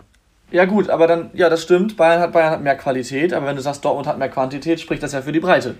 [0.51, 1.95] Ja gut, aber dann, ja, das stimmt.
[1.95, 5.01] Bayern hat, Bayern hat mehr Qualität, aber wenn du sagst, Dortmund hat mehr Quantität, spricht
[5.01, 5.75] das ja für die Breite.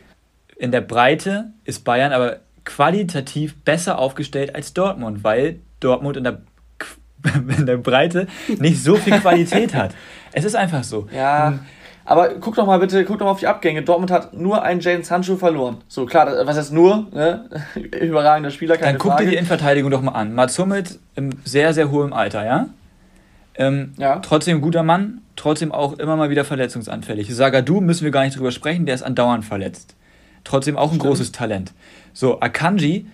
[0.56, 6.42] In der Breite ist Bayern aber qualitativ besser aufgestellt als Dortmund, weil Dortmund in der,
[7.58, 8.28] in der Breite
[8.60, 9.94] nicht so viel Qualität hat.
[10.32, 11.08] Es ist einfach so.
[11.14, 11.50] Ja.
[11.50, 11.60] Hm.
[12.06, 13.82] Aber guck doch mal bitte, guck doch mal auf die Abgänge.
[13.82, 15.78] Dortmund hat nur einen James Sancho verloren.
[15.88, 17.08] So, klar, was heißt nur?
[17.14, 17.50] Ne?
[18.02, 19.24] Überragender Spieler, keine Dann guck Frage.
[19.26, 20.34] dir die Innenverteidigung doch mal an.
[20.34, 22.68] Mats Hummels im sehr, sehr hohem Alter, ja?
[23.56, 24.20] Ähm, ja.
[24.20, 27.34] Trotzdem guter Mann, trotzdem auch immer mal wieder verletzungsanfällig.
[27.34, 29.96] Sagadu müssen wir gar nicht drüber sprechen, der ist andauernd verletzt.
[30.44, 31.04] Trotzdem auch ein Stimmt.
[31.04, 31.72] großes Talent.
[32.12, 33.06] So, Akanji,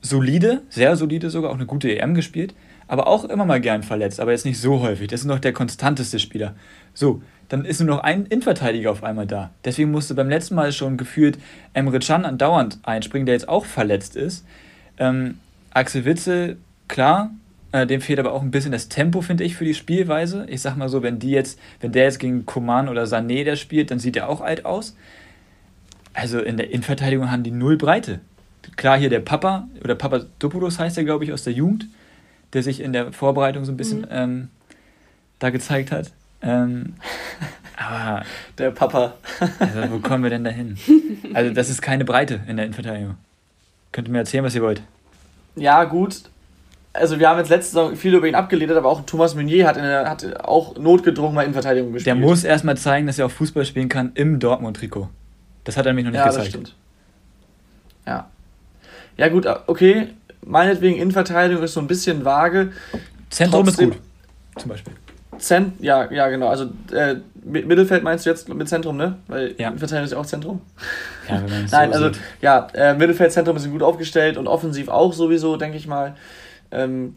[0.00, 2.54] solide, sehr solide sogar, auch eine gute EM gespielt
[2.88, 5.08] aber auch immer mal gern verletzt, aber jetzt nicht so häufig.
[5.08, 6.54] Das ist noch der konstanteste Spieler.
[6.94, 9.50] So, dann ist nur noch ein Innenverteidiger auf einmal da.
[9.64, 11.38] Deswegen musste beim letzten Mal schon gefühlt
[11.74, 14.44] Emre Can andauernd einspringen, der jetzt auch verletzt ist.
[14.98, 15.38] Ähm,
[15.70, 16.56] Axel Witzel,
[16.88, 17.30] klar,
[17.72, 20.46] äh, dem fehlt aber auch ein bisschen das Tempo, finde ich, für die Spielweise.
[20.48, 23.56] Ich sag mal so, wenn die jetzt, wenn der jetzt gegen Coman oder Sané der
[23.56, 24.96] spielt, dann sieht er auch alt aus.
[26.14, 28.20] Also in der Innenverteidigung haben die null Breite.
[28.76, 31.88] Klar, hier der Papa, oder Papa Dopoulos heißt er, glaube ich, aus der Jugend
[32.56, 34.08] der sich in der Vorbereitung so ein bisschen mhm.
[34.10, 34.48] ähm,
[35.38, 36.10] da gezeigt hat.
[36.42, 36.94] Ähm,
[37.76, 38.24] aber.
[38.58, 39.14] Der Papa.
[39.58, 40.76] also, wo kommen wir denn da hin?
[41.34, 43.16] Also, das ist keine Breite in der Innenverteidigung.
[43.92, 44.80] Könnt ihr mir erzählen, was ihr wollt?
[45.54, 46.22] Ja, gut.
[46.94, 49.76] Also, wir haben jetzt letzte Saison viel über ihn abgeledert, aber auch Thomas Meunier hat,
[49.76, 52.06] der, hat auch notgedrungen mal Innenverteidigung gespielt.
[52.06, 55.10] Der muss erstmal zeigen, dass er auch Fußball spielen kann im Dortmund-Trikot.
[55.64, 56.46] Das hat er nämlich noch nicht ja, gezeigt.
[56.46, 56.74] Das stimmt.
[58.06, 58.30] Ja.
[59.18, 60.08] Ja, gut, okay
[60.46, 62.72] meinetwegen Innenverteidigung ist so ein bisschen vage.
[63.28, 64.92] Zentrum Trotzdem, ist gut, zum Beispiel.
[65.38, 66.48] Zent, ja, ja, genau.
[66.48, 69.18] Also äh, Mittelfeld meinst du jetzt mit Zentrum, ne?
[69.26, 69.68] Weil ja.
[69.68, 70.62] Innenverteidigung ist ja auch Zentrum.
[71.28, 72.22] Ja, wenn man Nein, so also sieht.
[72.40, 76.16] ja, äh, Mittelfeldzentrum ist gut aufgestellt und offensiv auch sowieso, denke ich mal.
[76.70, 77.16] Ähm,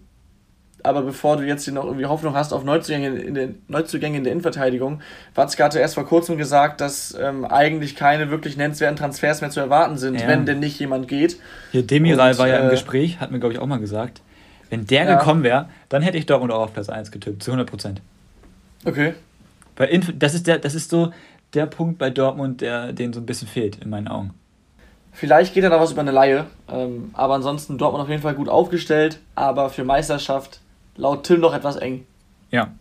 [0.84, 4.24] aber bevor du jetzt hier noch irgendwie Hoffnung hast auf Neuzugänge in der, Neuzugänge in
[4.24, 5.02] der Innenverteidigung,
[5.36, 9.60] Watzke hatte erst vor kurzem gesagt, dass ähm, eigentlich keine wirklich nennenswerten Transfers mehr zu
[9.60, 10.28] erwarten sind, ja.
[10.28, 11.38] wenn denn nicht jemand geht.
[11.72, 14.22] Hier, Demiral war ja im äh, Gespräch, hat mir, glaube ich, auch mal gesagt.
[14.70, 15.16] Wenn der ja.
[15.18, 18.02] gekommen wäre, dann hätte ich Dortmund auch auf Platz 1 getippt, zu 100 Prozent.
[18.86, 19.14] Okay.
[19.76, 21.12] Weil das ist, der, das ist so
[21.54, 24.34] der Punkt bei Dortmund, der denen so ein bisschen fehlt, in meinen Augen.
[25.12, 28.36] Vielleicht geht da noch was über eine Laie, ähm, aber ansonsten Dortmund auf jeden Fall
[28.36, 30.62] gut aufgestellt, aber für Meisterschaft
[31.00, 32.06] laut Tim noch etwas eng.
[32.52, 32.72] Ja.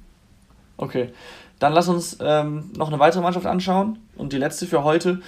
[0.77, 1.11] Okay.
[1.59, 5.21] Dann lass uns ähm, noch eine weitere Mannschaft anschauen und die letzte für heute.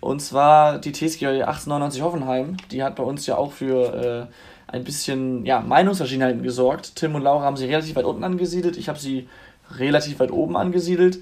[0.00, 2.56] Und zwar die TSG 1899 Hoffenheim.
[2.70, 4.28] Die hat bei uns ja auch für
[4.70, 6.96] äh, ein bisschen ja, Meinungsverschiedenheiten gesorgt.
[6.96, 8.76] Tim und Laura haben sie relativ weit unten angesiedelt.
[8.76, 9.28] Ich habe sie
[9.76, 11.20] relativ weit oben angesiedelt.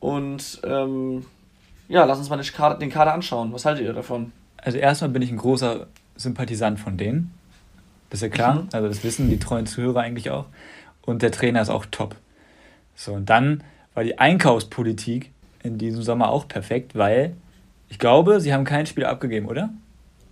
[0.00, 1.24] Und ähm,
[1.88, 3.52] ja, lass uns mal den Kader, den Kader anschauen.
[3.52, 4.32] Was haltet ihr davon?
[4.56, 7.32] Also erstmal bin ich ein großer Sympathisant von denen.
[8.12, 8.66] Das ist ja klar.
[8.72, 10.44] Also das wissen die treuen Zuhörer eigentlich auch.
[11.00, 12.14] Und der Trainer ist auch top.
[12.94, 15.30] So, und dann war die Einkaufspolitik
[15.62, 17.32] in diesem Sommer auch perfekt, weil
[17.88, 19.70] ich glaube, sie haben kein Spiel abgegeben, oder?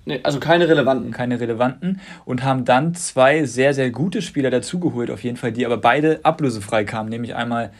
[0.04, 1.10] Nee, also keine relevanten.
[1.10, 2.02] Keine relevanten.
[2.26, 6.20] Und haben dann zwei sehr, sehr gute Spieler dazugeholt, auf jeden Fall, die aber beide
[6.22, 7.08] ablösefrei kamen.
[7.08, 7.70] Nämlich einmal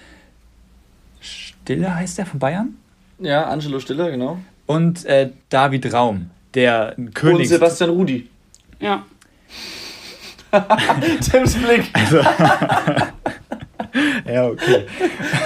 [1.20, 2.74] Stille heißt der von Bayern?
[3.18, 4.38] Ja, Angelo Stille, genau.
[4.64, 7.40] Und äh, David Raum, der ein König.
[7.40, 8.30] Und Sebastian Rudi.
[8.80, 9.04] Ja.
[11.30, 11.90] Tims Blick.
[11.92, 12.18] Also,
[14.26, 14.86] ja, okay.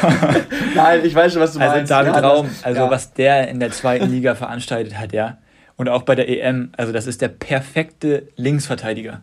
[0.75, 1.91] Nein, ich weiß schon, was du also meinst.
[1.91, 2.91] David ja, Raum, also ja.
[2.91, 5.39] was der in der zweiten Liga veranstaltet hat, ja.
[5.77, 9.23] Und auch bei der EM, also das ist der perfekte Linksverteidiger.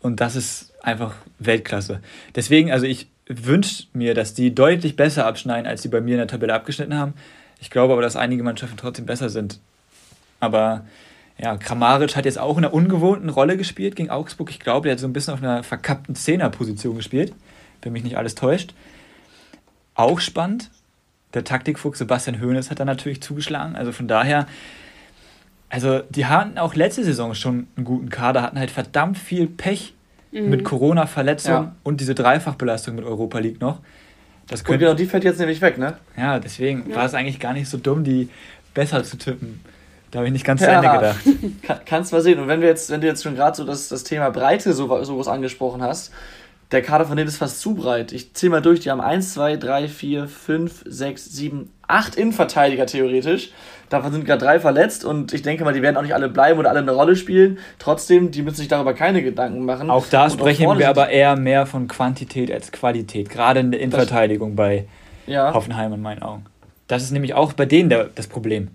[0.00, 2.00] Und das ist einfach Weltklasse.
[2.34, 6.18] Deswegen, also ich wünsche mir, dass die deutlich besser abschneiden, als die bei mir in
[6.18, 7.14] der Tabelle abgeschnitten haben.
[7.60, 9.58] Ich glaube aber, dass einige Mannschaften trotzdem besser sind.
[10.38, 10.84] Aber
[11.38, 14.50] ja, Kramaric hat jetzt auch in einer ungewohnten Rolle gespielt gegen Augsburg.
[14.50, 17.34] Ich glaube, der hat so ein bisschen auf einer verkappten Zehnerposition gespielt,
[17.82, 18.72] wenn mich nicht alles täuscht.
[19.94, 20.70] Auch spannend.
[21.34, 23.76] Der Taktikfuchs Sebastian Hoeneß hat da natürlich zugeschlagen.
[23.76, 24.46] Also von daher,
[25.68, 29.92] also die hatten auch letzte Saison schon einen guten Kader, hatten halt verdammt viel Pech
[30.32, 30.48] mhm.
[30.48, 31.74] mit Corona-Verletzung ja.
[31.82, 33.80] und diese Dreifachbelastung mit Europa League noch.
[34.48, 35.98] Das könnte, und genau, die fällt jetzt nämlich weg, ne?
[36.16, 36.96] Ja, deswegen ja.
[36.96, 38.30] war es eigentlich gar nicht so dumm, die
[38.72, 39.60] besser zu tippen.
[40.16, 41.18] Da habe ich nicht ganz ja, zu Ende gedacht.
[41.62, 42.38] Kann, kannst mal sehen.
[42.38, 45.04] Und wenn wir jetzt, wenn du jetzt schon gerade so das, das Thema Breite so,
[45.04, 46.10] sowas angesprochen hast,
[46.70, 48.12] der Kader von denen ist fast zu breit.
[48.12, 52.86] Ich zähle mal durch, die haben 1, 2, 3, 4, 5, 6, 7, 8 Innenverteidiger
[52.86, 53.50] theoretisch.
[53.90, 56.58] Davon sind gerade drei verletzt und ich denke mal, die werden auch nicht alle bleiben
[56.58, 57.58] oder alle eine Rolle spielen.
[57.78, 59.90] Trotzdem, die müssen sich darüber keine Gedanken machen.
[59.90, 63.80] Auch da und sprechen wir aber eher mehr von Quantität als Qualität, gerade in der
[63.80, 64.86] Innenverteidigung bei,
[65.26, 65.52] ja.
[65.52, 66.46] Hoffenheim in meinen Augen.
[66.86, 68.70] Das ist nämlich auch bei denen der, das Problem.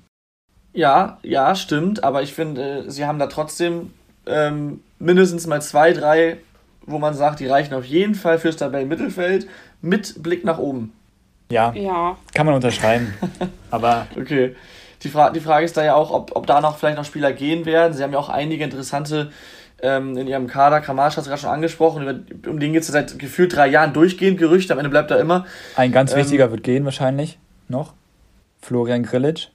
[0.73, 3.91] Ja, ja, stimmt, aber ich finde, sie haben da trotzdem
[4.25, 6.37] ähm, mindestens mal zwei, drei,
[6.85, 9.47] wo man sagt, die reichen auf jeden Fall fürs Tabellenmittelfeld
[9.81, 10.93] mit Blick nach oben.
[11.51, 12.17] Ja, ja.
[12.33, 13.13] kann man unterschreiben.
[13.71, 14.55] aber okay.
[15.03, 17.33] Die, Fra die Frage ist da ja auch, ob, ob da noch vielleicht noch Spieler
[17.33, 17.93] gehen werden.
[17.93, 19.31] Sie haben ja auch einige interessante
[19.81, 20.79] ähm, in ihrem Kader.
[20.79, 22.03] Kramaric hat es gerade schon angesprochen.
[22.03, 24.73] Über, um den geht es seit gefühlt drei Jahren durchgehend Gerüchte.
[24.73, 25.45] Am Ende bleibt er immer.
[25.75, 27.93] Ein ganz ähm, wichtiger wird gehen wahrscheinlich noch.
[28.61, 29.47] Florian Grillitsch.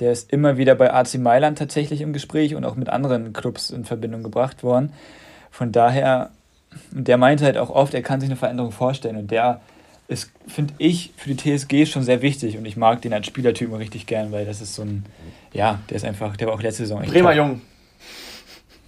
[0.00, 3.70] Der ist immer wieder bei AC Mailand tatsächlich im Gespräch und auch mit anderen Clubs
[3.70, 4.92] in Verbindung gebracht worden.
[5.50, 6.30] Von daher,
[6.90, 9.16] der meinte halt auch oft, er kann sich eine Veränderung vorstellen.
[9.16, 9.60] Und der
[10.06, 12.56] ist, finde ich, für die TSG schon sehr wichtig.
[12.56, 15.04] Und ich mag den als Spielertypen richtig gern, weil das ist so ein,
[15.52, 17.60] ja, der ist einfach, der war auch letzte Saison echt Bremer Jung.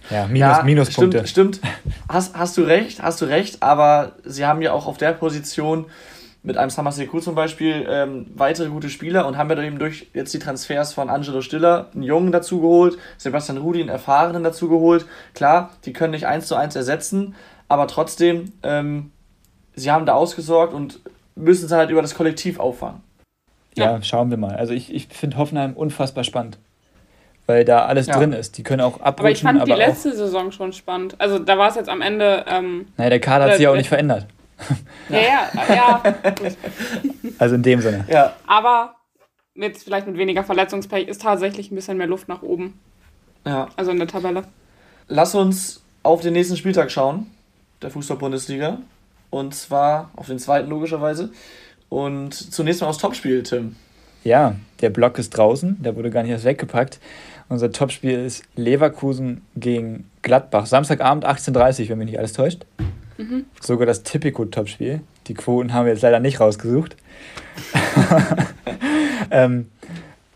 [0.09, 1.27] Ja, Minus, ja, Minuspunkte.
[1.27, 1.73] Stimmt, stimmt.
[2.09, 5.85] Hast, hast du recht, hast du recht, aber sie haben ja auch auf der Position
[6.43, 10.33] mit einem Samaseku zum Beispiel ähm, weitere gute Spieler und haben ja eben durch jetzt
[10.33, 15.05] die Transfers von Angelo Stiller einen Jungen dazu geholt, Sebastian Rudi einen Erfahrenen dazu geholt.
[15.35, 17.35] Klar, die können nicht eins zu eins ersetzen,
[17.67, 19.11] aber trotzdem, ähm,
[19.75, 20.99] sie haben da ausgesorgt und
[21.35, 23.01] müssen es halt über das Kollektiv auffangen.
[23.75, 24.55] Ja, ja schauen wir mal.
[24.55, 26.57] Also ich, ich finde Hoffenheim unfassbar spannend
[27.47, 28.17] weil da alles ja.
[28.17, 28.57] drin ist.
[28.57, 29.47] Die können auch abrutschen.
[29.47, 31.15] Aber ich fand die letzte Saison schon spannend.
[31.19, 32.45] Also da war es jetzt am Ende.
[32.47, 34.27] Ähm, naja, der Kader hat sich auch nicht verändert.
[35.09, 36.03] Ja, ja, ja.
[37.37, 38.05] also in dem Sinne.
[38.07, 38.35] Ja.
[38.47, 38.95] Aber
[39.55, 42.79] jetzt vielleicht mit weniger Verletzungspech ist tatsächlich ein bisschen mehr Luft nach oben.
[43.45, 43.69] Ja.
[43.75, 44.43] Also in der Tabelle.
[45.07, 47.27] Lass uns auf den nächsten Spieltag schauen,
[47.81, 48.79] der Fußball-Bundesliga.
[49.29, 51.31] Und zwar auf den zweiten logischerweise.
[51.89, 53.75] Und zunächst mal aufs Topspiel, Tim.
[54.23, 56.99] Ja, der Block ist draußen, der wurde gar nicht erst weggepackt.
[57.49, 60.67] Unser Topspiel ist Leverkusen gegen Gladbach.
[60.67, 62.65] Samstagabend 18.30 Uhr, wenn mich nicht alles täuscht.
[63.21, 63.45] Mhm.
[63.59, 65.01] Sogar das Typico-Topspiel.
[65.27, 66.97] Die Quoten haben wir jetzt leider nicht rausgesucht.
[69.31, 69.69] ähm,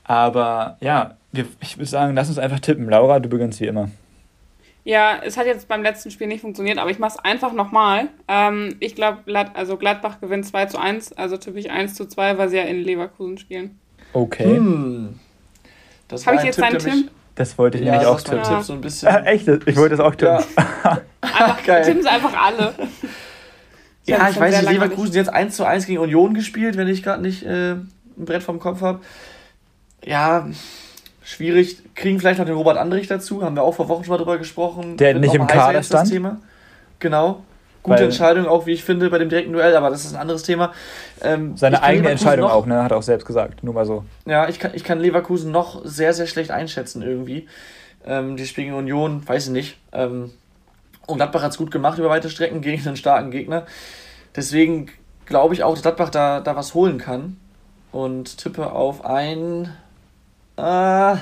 [0.04, 2.90] aber ja, wir, ich würde sagen, lass uns einfach tippen.
[2.90, 3.90] Laura, du beginnst wie immer.
[4.84, 8.10] Ja, es hat jetzt beim letzten Spiel nicht funktioniert, aber ich mache es einfach nochmal.
[8.28, 9.24] Ähm, ich glaube,
[9.56, 12.84] also Gladbach gewinnt 2 zu 1, also typisch 1 zu 2, weil sie ja in
[12.84, 13.80] Leverkusen spielen.
[14.14, 14.58] Okay.
[14.58, 15.20] Hm.
[16.08, 17.10] Das Habe ich jetzt deinen Tim?
[17.36, 18.44] Das wollte ich ja, nämlich auch tippen.
[18.44, 19.10] Tipp so ein bisschen.
[19.10, 19.48] Ja, echt?
[19.48, 20.44] Ich wollte das auch tippen.
[20.84, 21.02] Ja.
[21.22, 22.74] einfach, tippen sie einfach alle.
[24.06, 25.16] ja, ich weiß nicht, Leverkusen nicht.
[25.16, 28.60] jetzt 1 zu 1 gegen Union gespielt, wenn ich gerade nicht äh, ein Brett vom
[28.60, 29.02] Kopf habe.
[30.04, 30.48] Ja,
[31.24, 31.80] schwierig.
[31.94, 34.38] Kriegen vielleicht noch den Robert Andrich dazu, haben wir auch vor Wochen schon mal drüber
[34.38, 34.96] gesprochen.
[34.96, 36.10] Der Wird nicht im Kader stand.
[36.10, 36.40] Thema.
[37.00, 37.44] Genau.
[37.86, 40.20] Gute Weil, Entscheidung auch, wie ich finde, bei dem direkten Duell, aber das ist ein
[40.20, 40.74] anderes Thema.
[41.22, 42.82] Ähm, seine eigene Entscheidung noch, auch, ne?
[42.82, 44.04] Hat er auch selbst gesagt, nur mal so.
[44.26, 47.48] Ja, ich kann, ich kann Leverkusen noch sehr, sehr schlecht einschätzen irgendwie.
[48.04, 49.78] Ähm, die spielen Union, weiß ich nicht.
[49.92, 50.32] Ähm,
[51.06, 53.68] und Gladbach hat es gut gemacht über weite Strecken gegen einen starken Gegner.
[54.36, 54.88] Deswegen
[55.28, 57.38] glaube ich auch, dass Gladbach da, da was holen kann.
[57.92, 59.70] Und tippe auf ein
[60.58, 61.16] äh,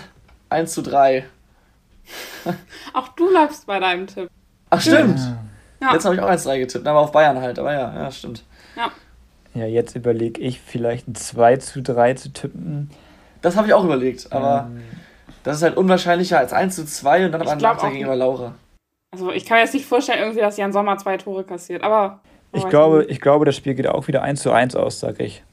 [0.50, 1.26] 1 zu 3.
[2.94, 4.30] auch du bleibst bei deinem Tipp.
[4.70, 5.20] Ach, stimmt.
[5.20, 5.38] Ja.
[5.92, 7.60] Jetzt habe ich auch 1 zu 3 getippt, aber auf Bayern halt.
[7.60, 8.44] Aber ja, ja, stimmt.
[8.76, 8.92] Ja.
[9.56, 12.90] Ja, jetzt überlege ich vielleicht ein 2 zu 3 zu tippen.
[13.42, 14.84] Das habe ich auch überlegt, aber ähm.
[15.44, 18.56] das ist halt unwahrscheinlicher als 1 zu 2 und dann aber ein Nachteil gegenüber Laura.
[19.12, 22.22] Also ich kann mir jetzt nicht vorstellen, irgendwie, dass Jan Sommer zwei Tore kassiert, aber.
[22.52, 25.44] Ich glaube, ich glaube, das Spiel geht auch wieder 1 zu 1 aus, sag ich.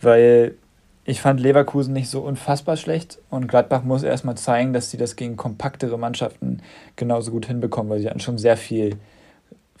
[0.00, 0.56] Weil
[1.04, 5.16] ich fand Leverkusen nicht so unfassbar schlecht und Gladbach muss erstmal zeigen, dass sie das
[5.16, 6.62] gegen kompaktere Mannschaften
[6.94, 8.96] genauso gut hinbekommen, weil sie hatten schon sehr viel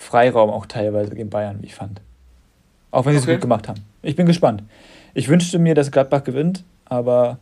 [0.02, 2.00] Freiraum auch teilweise gegen Bayern, wie ich fand.
[2.90, 3.30] Auch wenn sie okay.
[3.30, 3.80] es gut gemacht haben.
[4.02, 4.62] Ich bin gespannt.
[5.14, 7.38] Ich wünschte mir, dass Gladbach gewinnt, aber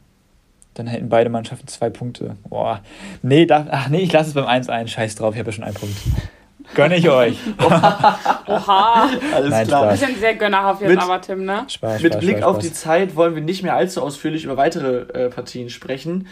[0.75, 2.37] dann hätten beide Mannschaften zwei Punkte.
[2.49, 2.81] Boah.
[3.23, 4.89] Nee, da, ach nee, ich lasse es beim 1-1.
[4.89, 5.97] Scheiß drauf, ich habe ja schon einen Punkt.
[6.75, 7.39] Gönne ich euch.
[7.59, 9.09] Oha.
[9.35, 9.91] Alles Nein, klar.
[9.91, 11.65] Wir sind sehr gönnerhaft jetzt mit, aber, Tim, ne?
[11.67, 14.57] Spaß, mit Spaß, Blick Spaß, auf die Zeit wollen wir nicht mehr allzu ausführlich über
[14.57, 16.29] weitere äh, Partien sprechen.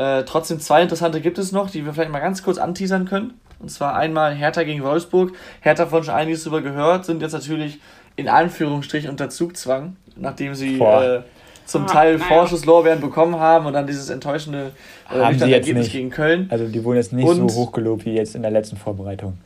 [0.00, 3.34] Äh, trotzdem zwei interessante gibt es noch, die wir vielleicht mal ganz kurz anteasern können.
[3.58, 5.32] Und zwar einmal Hertha gegen Wolfsburg.
[5.60, 7.80] Hertha von schon einiges darüber gehört, sind jetzt natürlich
[8.16, 11.20] in Anführungsstrichen unter Zugzwang, nachdem sie äh,
[11.66, 12.24] zum ah, Teil naja.
[12.28, 14.72] Vorschusslorbeeren bekommen haben und dann dieses enttäuschende
[15.10, 15.92] äh, haben sie jetzt Ergebnis nicht.
[15.92, 16.46] gegen Köln.
[16.50, 19.36] Also die wurden jetzt nicht und, so hochgelobt wie jetzt in der letzten Vorbereitung.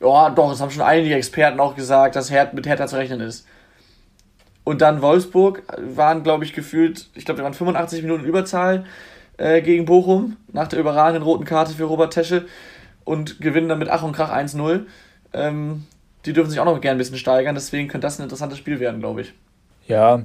[0.00, 3.22] Ja, doch, das haben schon einige Experten auch gesagt, dass Her mit Hertha zu rechnen
[3.22, 3.46] ist.
[4.64, 5.62] Und dann Wolfsburg
[5.94, 8.84] waren, glaube ich, gefühlt, ich glaube, wir waren 85 Minuten Überzahl
[9.38, 12.46] äh, gegen Bochum nach der überragenden roten Karte für Robert Tesche
[13.04, 14.82] und gewinnen dann mit Ach und Krach 1-0.
[15.32, 15.86] Ähm,
[16.26, 18.80] die dürfen sich auch noch gerne ein bisschen steigern, deswegen könnte das ein interessantes Spiel
[18.80, 19.32] werden, glaube ich.
[19.86, 20.22] Ja,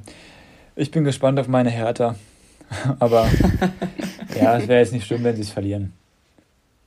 [0.76, 2.16] ich bin gespannt auf meine Hertha.
[3.00, 3.28] Aber
[4.36, 5.94] ja, es wäre jetzt nicht schlimm, wenn sie es verlieren.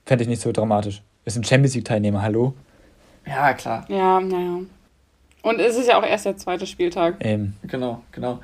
[0.05, 1.03] Fände ich nicht so dramatisch.
[1.25, 2.55] Es sind Champions League-Teilnehmer, hallo?
[3.27, 3.85] Ja, klar.
[3.89, 4.61] Ja, naja.
[5.43, 7.25] Und es ist ja auch erst der zweite Spieltag.
[7.25, 7.57] Eben.
[7.63, 8.41] Genau, genau.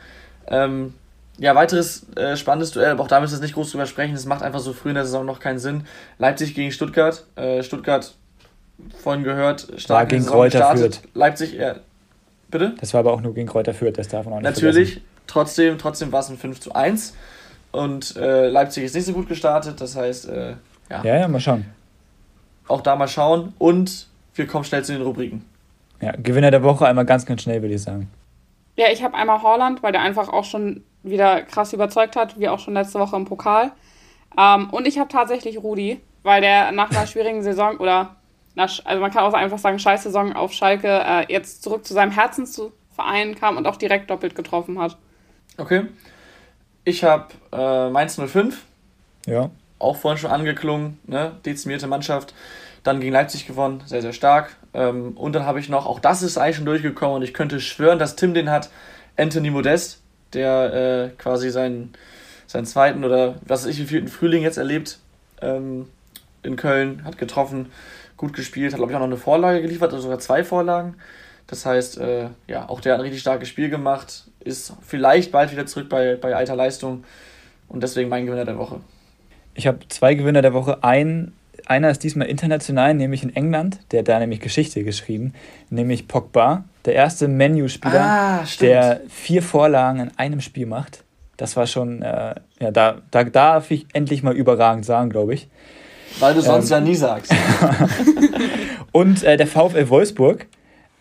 [0.46, 0.94] Ähm,
[1.38, 4.14] ja, weiteres äh, spannendes Duell, aber auch da müssen wir nicht groß drüber sprechen.
[4.14, 5.86] Es macht einfach so früh in der Saison noch keinen Sinn.
[6.18, 7.24] Leipzig gegen Stuttgart.
[7.36, 8.14] Äh, Stuttgart,
[9.02, 10.96] vorhin gehört, stark gegen Kräuter gestartet.
[10.96, 11.08] Fürth.
[11.14, 11.76] Leipzig, ja.
[12.50, 12.74] Bitte?
[12.80, 15.08] Das war aber auch nur gegen Kräuter Fürth, das darf man auch nicht Natürlich, vergessen.
[15.26, 17.14] trotzdem, trotzdem war es ein 5 zu 1.
[17.72, 20.54] Und äh, Leipzig ist nicht so gut gestartet, das heißt, äh,
[20.90, 21.02] ja.
[21.02, 21.64] Ja, ja, mal schauen.
[22.68, 25.44] Auch da mal schauen und wir kommen schnell zu den Rubriken.
[26.00, 28.10] Ja, Gewinner der Woche einmal ganz, ganz schnell, würde ich sagen.
[28.76, 32.48] Ja, ich habe einmal Holland, weil der einfach auch schon wieder krass überzeugt hat, wie
[32.48, 33.72] auch schon letzte Woche im Pokal.
[34.38, 38.16] Ähm, und ich habe tatsächlich Rudi, weil der nach einer schwierigen Saison oder
[38.54, 41.94] nach, also man kann auch einfach sagen, scheiß Saison auf Schalke äh, jetzt zurück zu
[41.94, 44.96] seinem Herzensverein kam und auch direkt doppelt getroffen hat.
[45.58, 45.84] Okay.
[46.84, 48.64] Ich habe äh, Mainz 05.
[49.26, 49.50] Ja.
[49.78, 51.32] Auch vorhin schon angeklungen, ne?
[51.44, 52.34] Dezimierte Mannschaft.
[52.82, 54.56] Dann gegen Leipzig gewonnen, sehr, sehr stark.
[54.74, 57.60] Ähm, und dann habe ich noch, auch das ist eigentlich schon durchgekommen und ich könnte
[57.60, 58.70] schwören, dass Tim den hat,
[59.16, 60.01] Anthony Modest,
[60.34, 61.92] der äh, quasi seinen,
[62.46, 64.98] seinen zweiten oder was weiß ich, wie vierten Frühling jetzt erlebt
[65.40, 65.86] ähm,
[66.42, 67.70] in Köln, hat getroffen,
[68.16, 70.94] gut gespielt, hat glaube ich auch noch eine Vorlage geliefert, also sogar zwei Vorlagen.
[71.46, 75.52] Das heißt, äh, ja, auch der hat ein richtig starkes Spiel gemacht, ist vielleicht bald
[75.52, 77.04] wieder zurück bei, bei alter Leistung
[77.68, 78.80] und deswegen mein Gewinner der Woche.
[79.54, 80.82] Ich habe zwei Gewinner der Woche.
[80.82, 81.32] Ein
[81.66, 83.80] einer ist diesmal international, nämlich in England.
[83.90, 85.32] Der hat da nämlich Geschichte geschrieben,
[85.70, 91.04] nämlich Pogba, der erste Menu-Spieler, ah, der vier Vorlagen in einem Spiel macht.
[91.36, 95.48] Das war schon, äh, ja, da, da darf ich endlich mal überragend sagen, glaube ich.
[96.20, 97.32] Weil du sonst ähm, ja nie sagst.
[98.92, 100.46] und äh, der VfL Wolfsburg,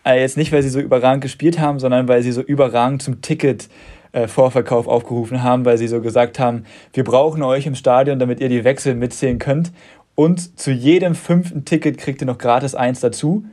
[0.04, 3.20] äh, jetzt nicht, weil sie so überragend gespielt haben, sondern weil sie so überragend zum
[3.20, 3.68] Ticket
[4.12, 8.40] äh, Vorverkauf aufgerufen haben, weil sie so gesagt haben, wir brauchen euch im Stadion, damit
[8.40, 9.72] ihr die Wechsel mitzählen könnt.
[10.14, 13.44] Und zu jedem fünften Ticket kriegt ihr noch gratis eins dazu.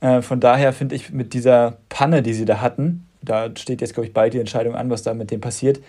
[0.00, 3.94] Äh, von daher finde ich mit dieser Panne, die sie da hatten, da steht jetzt,
[3.94, 5.80] glaube ich, bald die Entscheidung an, was da mit dem passiert,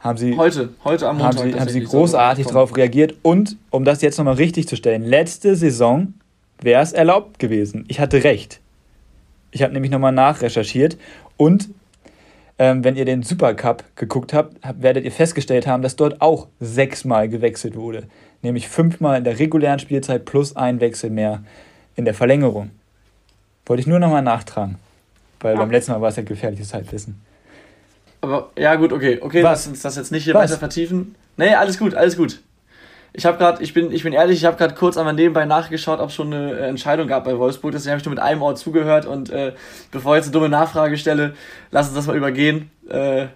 [0.00, 3.14] haben sie heute, heute am Montag haben sie, haben sie großartig darauf reagiert.
[3.22, 6.14] Und um das jetzt nochmal richtig zu stellen, letzte Saison
[6.60, 7.84] wäre es erlaubt gewesen.
[7.88, 8.60] Ich hatte recht.
[9.50, 10.96] Ich habe nämlich nochmal nachrecherchiert
[11.36, 11.70] und
[12.58, 17.28] ähm, wenn ihr den Supercup geguckt habt, werdet ihr festgestellt haben, dass dort auch sechsmal
[17.28, 18.04] gewechselt wurde
[18.46, 21.42] nämlich fünfmal in der regulären Spielzeit plus ein Wechsel mehr
[21.94, 22.70] in der Verlängerung.
[23.66, 24.76] Wollte ich nur nochmal nachtragen,
[25.40, 25.60] weil ja.
[25.60, 27.20] beim letzten Mal war es ja gefährliches Halbwissen.
[28.20, 29.50] Aber ja, gut, okay, okay, Was?
[29.50, 30.50] lass uns das jetzt nicht hier Was?
[30.50, 31.14] weiter vertiefen.
[31.36, 32.40] Nee, alles gut, alles gut.
[33.12, 36.00] Ich habe gerade, ich bin, ich bin ehrlich, ich habe gerade kurz einmal nebenbei nachgeschaut,
[36.00, 37.72] ob es schon eine äh, Entscheidung gab bei Wolfsburg.
[37.72, 39.52] Deswegen habe ich nur mit einem Ort zugehört und äh,
[39.90, 41.34] bevor ich jetzt eine dumme Nachfrage stelle,
[41.70, 42.70] lass uns das mal übergehen.
[42.88, 43.28] Äh,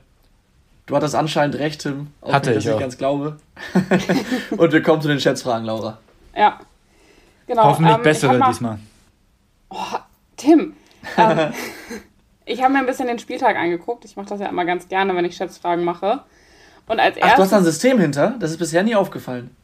[0.90, 2.08] Du hattest anscheinend recht, Tim.
[2.20, 3.36] Auch Hatte wenn ich, das nicht ganz glaube.
[4.56, 5.98] Und wir kommen zu den Schätzfragen, Laura.
[6.36, 6.58] Ja.
[7.46, 7.62] Genau.
[7.62, 8.48] Hoffentlich ähm, bessere mal...
[8.48, 8.78] diesmal.
[9.68, 9.76] Oh,
[10.40, 10.74] Tim.
[11.16, 11.52] Ähm,
[12.46, 14.04] ich habe mir ein bisschen den Spieltag angeguckt.
[14.04, 16.22] Ich mache das ja immer ganz gerne, wenn ich Schätzfragen mache.
[16.86, 18.34] Und als Ach, du hast da ein System hinter?
[18.40, 19.54] Das ist bisher nie aufgefallen.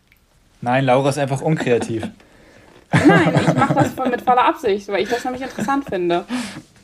[0.61, 2.09] Nein, Laura ist einfach unkreativ.
[2.93, 6.25] Nein, ich mache das mit voller Absicht, weil ich das nämlich interessant finde.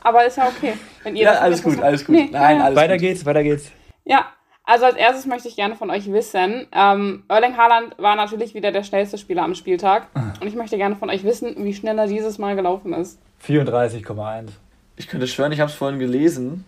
[0.01, 0.73] Aber ist ja okay.
[1.03, 2.15] Wenn ihr ja, alles gut, alles gut.
[2.15, 3.01] Nee, Nein, alles weiter gut.
[3.01, 3.71] geht's, weiter geht's.
[4.03, 4.25] Ja,
[4.65, 8.71] also als erstes möchte ich gerne von euch wissen, ähm, Erling Haaland war natürlich wieder
[8.71, 10.07] der schnellste Spieler am Spieltag.
[10.13, 10.33] Ah.
[10.39, 13.19] Und ich möchte gerne von euch wissen, wie schnell er dieses Mal gelaufen ist.
[13.47, 14.49] 34,1.
[14.95, 16.65] Ich könnte schwören, ich habe es vorhin gelesen.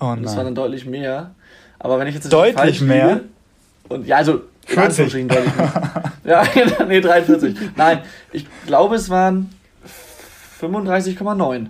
[0.00, 0.18] Oh nein.
[0.18, 1.34] Und es war dann deutlich mehr.
[1.78, 3.24] Aber wenn ich jetzt deutlich mehr liege,
[3.88, 5.28] und ja, also 40.
[5.28, 6.12] deutlich mehr.
[6.24, 6.44] ja,
[6.86, 7.56] nee, 43.
[7.76, 8.02] Nein,
[8.32, 9.52] ich glaube, es waren
[10.60, 11.66] 35,9.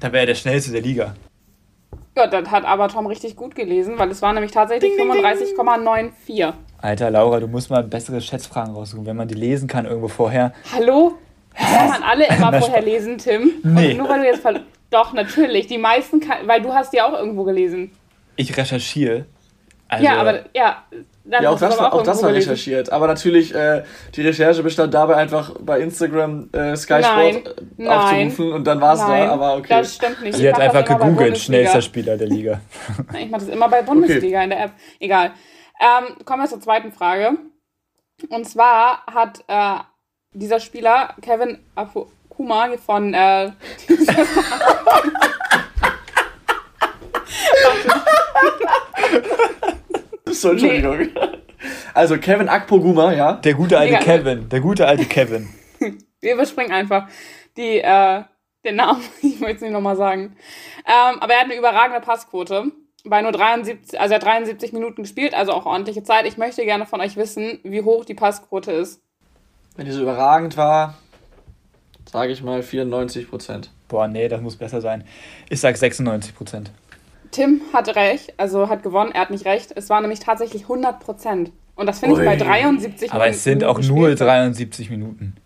[0.00, 1.14] Da wäre er der schnellste der Liga.
[2.16, 6.52] Ja, das hat aber Tom richtig gut gelesen, weil es war nämlich tatsächlich 35,94.
[6.80, 10.52] Alter, Laura, du musst mal bessere Schätzfragen raussuchen, wenn man die lesen kann irgendwo vorher.
[10.72, 11.18] Hallo?
[11.58, 13.52] Das kann man alle immer vorher lesen, Tim.
[13.62, 13.92] Nee.
[13.92, 14.42] Und nur weil du jetzt
[14.90, 15.66] Doch, natürlich.
[15.66, 17.90] Die meisten, kann, weil du hast die auch irgendwo gelesen.
[18.36, 19.26] Ich recherchiere.
[19.88, 20.84] Also, ja, aber ja,
[21.24, 22.92] dann ja, auch das, auch, auch das war recherchiert.
[22.92, 23.84] Aber natürlich, äh,
[24.14, 28.80] die Recherche bestand dabei einfach bei Instagram äh, Sky nein, Sport äh, aufzurufen und dann
[28.80, 29.28] war es da.
[29.30, 29.66] Aber okay.
[29.68, 30.36] Das stimmt nicht.
[30.36, 32.60] Sie hat einfach gegoogelt, schnellster Spieler der Liga.
[33.18, 34.44] ich mache das immer bei Bundesliga okay.
[34.44, 34.72] in der App.
[35.00, 35.32] Egal.
[35.80, 37.38] Ähm, kommen wir zur zweiten Frage.
[38.28, 39.78] Und zwar hat äh,
[40.32, 43.52] dieser Spieler, Kevin Akuma von äh,
[50.26, 50.98] So, Entschuldigung.
[50.98, 51.10] Nee.
[51.94, 53.32] Also Kevin Akpoguma, ja.
[53.32, 54.00] Der gute alte ja.
[54.00, 54.48] Kevin.
[54.48, 55.48] Der gute alte Kevin.
[56.20, 57.08] Wir überspringen einfach
[57.56, 58.22] die, äh,
[58.64, 59.02] den Namen.
[59.22, 60.36] Ich möchte es nicht nochmal sagen.
[60.86, 62.70] Ähm, aber er hat eine überragende Passquote.
[63.04, 66.26] Bei nur 73, also er hat 73 Minuten gespielt, also auch ordentliche Zeit.
[66.26, 69.02] Ich möchte gerne von euch wissen, wie hoch die Passquote ist.
[69.78, 70.94] Wenn die so überragend war,
[72.10, 73.70] sage ich mal 94 Prozent.
[73.86, 75.04] Boah, nee, das muss besser sein.
[75.50, 76.72] Ich sag 96 Prozent.
[77.30, 79.70] Tim hat recht, also hat gewonnen, er hat nicht recht.
[79.76, 81.52] Es war nämlich tatsächlich 100 Prozent.
[81.76, 85.36] Und das finde ich bei 73 Aber es sind auch nur 73 Minuten.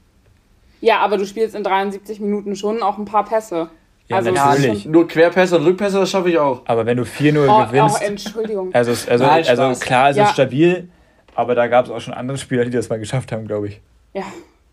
[0.80, 3.68] Ja, aber du spielst in 73 Minuten schon auch ein paar Pässe.
[4.08, 4.86] Ja, also natürlich.
[4.86, 6.62] Nur Querpässe und Rückpässe, das schaffe ich auch.
[6.64, 7.98] Aber wenn du 4-0 oh, gewinnst.
[8.00, 8.74] Oh, Entschuldigung.
[8.74, 10.24] Also, also, Nein, also klar, es ja.
[10.24, 10.88] ist stabil,
[11.34, 13.82] aber da gab es auch schon andere Spieler, die das mal geschafft haben, glaube ich.
[14.14, 14.24] Ja,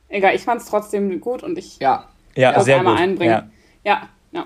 [0.08, 2.08] egal, ich fand es trotzdem gut und ich ja.
[2.36, 3.04] Ja, sehr einmal gut.
[3.04, 3.52] einbringen.
[3.84, 3.92] Ja.
[3.92, 4.46] ja, ja.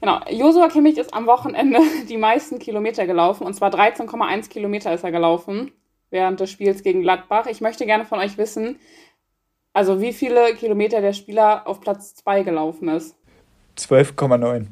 [0.00, 0.20] Genau.
[0.30, 1.78] Josua Kimmich ist am Wochenende
[2.08, 5.72] die meisten Kilometer gelaufen und zwar 13,1 Kilometer ist er gelaufen
[6.10, 7.46] während des Spiels gegen Gladbach.
[7.46, 8.78] Ich möchte gerne von euch wissen,
[9.72, 13.14] also wie viele Kilometer der Spieler auf Platz 2 gelaufen ist.
[13.76, 14.66] 12,9.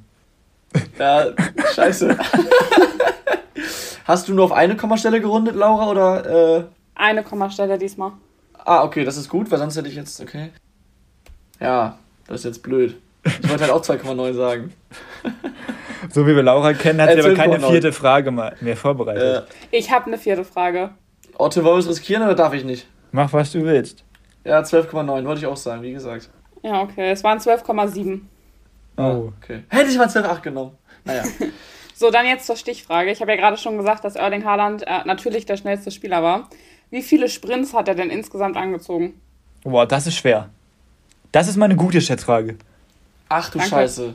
[0.98, 1.26] Ja,
[1.74, 2.18] scheiße.
[4.04, 6.58] Hast du nur auf eine Kommastelle gerundet, Laura, oder?
[6.58, 6.64] Äh...
[6.94, 8.12] Eine Kommastelle diesmal.
[8.66, 10.50] Ah, okay, das ist gut, weil sonst hätte ich jetzt, okay.
[11.60, 12.96] Ja, das ist jetzt blöd.
[13.24, 14.72] Ich wollte halt auch 2,9 sagen.
[16.10, 19.48] So wie wir Laura kennen, hat sie aber keine vierte Frage mehr vorbereitet.
[19.72, 20.90] Äh, ich habe eine vierte Frage.
[21.36, 22.86] Otto, wollen wir es riskieren oder darf ich nicht?
[23.12, 24.04] Mach, was du willst.
[24.44, 26.30] Ja, 12,9 wollte ich auch sagen, wie gesagt.
[26.62, 27.10] Ja, okay.
[27.10, 28.20] Es waren 12,7.
[28.98, 29.32] Oh.
[29.42, 29.64] Okay.
[29.68, 30.72] Hätte ich mal 12,8 genommen.
[31.04, 31.24] Naja.
[31.94, 33.10] so, dann jetzt zur Stichfrage.
[33.10, 36.48] Ich habe ja gerade schon gesagt, dass Erling Haaland äh, natürlich der schnellste Spieler war.
[36.96, 39.20] Wie viele Sprints hat er denn insgesamt angezogen?
[39.64, 40.48] Boah, das ist schwer.
[41.30, 42.56] Das ist mal eine gute Schätzfrage.
[43.28, 43.70] Ach du Danke.
[43.70, 44.14] Scheiße.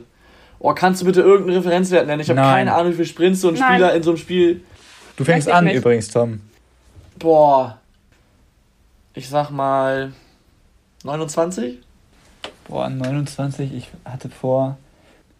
[0.58, 2.22] Oh, kannst du bitte irgendeinen Referenzwert nennen?
[2.22, 3.74] Ich habe keine Ahnung, wie viele Sprints so ein Nein.
[3.74, 4.64] Spieler in so einem Spiel.
[5.14, 5.76] Du fängst an nicht.
[5.76, 6.40] übrigens, Tom.
[7.20, 7.78] Boah.
[9.14, 10.12] Ich sag mal
[11.04, 11.78] 29?
[12.66, 13.72] Boah, 29.
[13.74, 14.76] Ich hatte vor.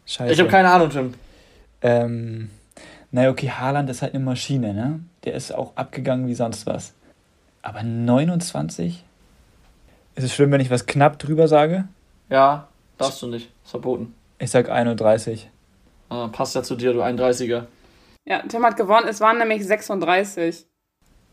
[0.07, 0.33] Scheiße.
[0.33, 1.15] Ich habe keine Ahnung, Tim.
[1.81, 2.51] Ähm.
[3.11, 5.01] Naja, okay, Haaland ist halt eine Maschine, ne?
[5.25, 6.93] Der ist auch abgegangen wie sonst was.
[7.63, 9.05] Aber 29?
[10.15, 11.89] Ist es schlimm, wenn ich was knapp drüber sage?
[12.29, 13.51] Ja, darfst du nicht.
[13.65, 14.15] Ist verboten.
[14.39, 15.49] Ich sag 31.
[16.11, 17.67] Ah, passt ja zu dir, du 31er.
[18.25, 19.09] Ja, Tim hat gewonnen.
[19.09, 20.67] Es waren nämlich 36.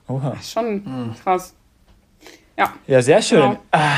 [0.08, 0.36] Oha.
[0.42, 1.16] Schon hm.
[1.22, 1.56] krass.
[2.58, 2.74] Ja.
[2.88, 3.42] Ja, sehr schön.
[3.42, 3.58] Genau.
[3.72, 3.98] Ah.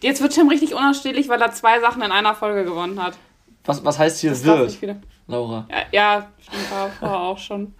[0.00, 3.16] Jetzt wird Tim richtig unausstehlich, weil er zwei Sachen in einer Folge gewonnen hat.
[3.64, 4.78] Was, was heißt hier das wird?
[5.26, 5.66] Laura.
[5.70, 7.74] Ja, ja stimmt, war vorher auch schon.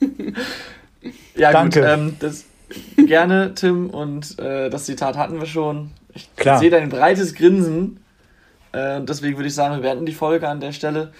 [1.34, 1.80] ja, Danke.
[1.80, 1.88] gut.
[1.88, 2.44] Ähm, das,
[2.96, 5.90] gerne, Tim, und äh, das Zitat hatten wir schon.
[6.14, 6.58] Ich Klar.
[6.58, 8.00] sehe dein breites Grinsen.
[8.72, 11.12] Äh, deswegen würde ich sagen, wir beenden die Folge an der Stelle.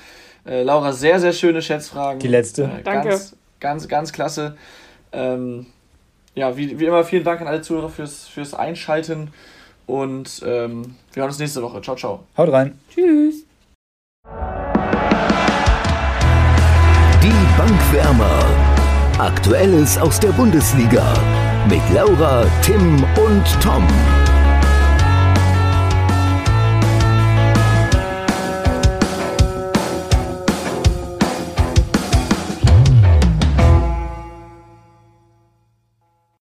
[0.47, 2.21] Äh, Laura, sehr, sehr schöne Schätzfragen.
[2.21, 2.65] Die letzte.
[2.65, 3.09] Äh, Danke.
[3.09, 4.57] Ganz, ganz, ganz klasse.
[5.13, 5.67] Ähm,
[6.35, 9.31] ja, wie, wie immer, vielen Dank an alle Zuhörer fürs, fürs Einschalten
[9.87, 11.81] und ähm, wir hören uns nächste Woche.
[11.83, 12.25] Ciao, ciao.
[12.37, 12.79] Haut rein.
[12.93, 13.45] Tschüss.
[17.23, 18.45] Die Bankwärmer.
[19.19, 21.15] Aktuelles aus der Bundesliga
[21.69, 23.87] mit Laura, Tim und Tom.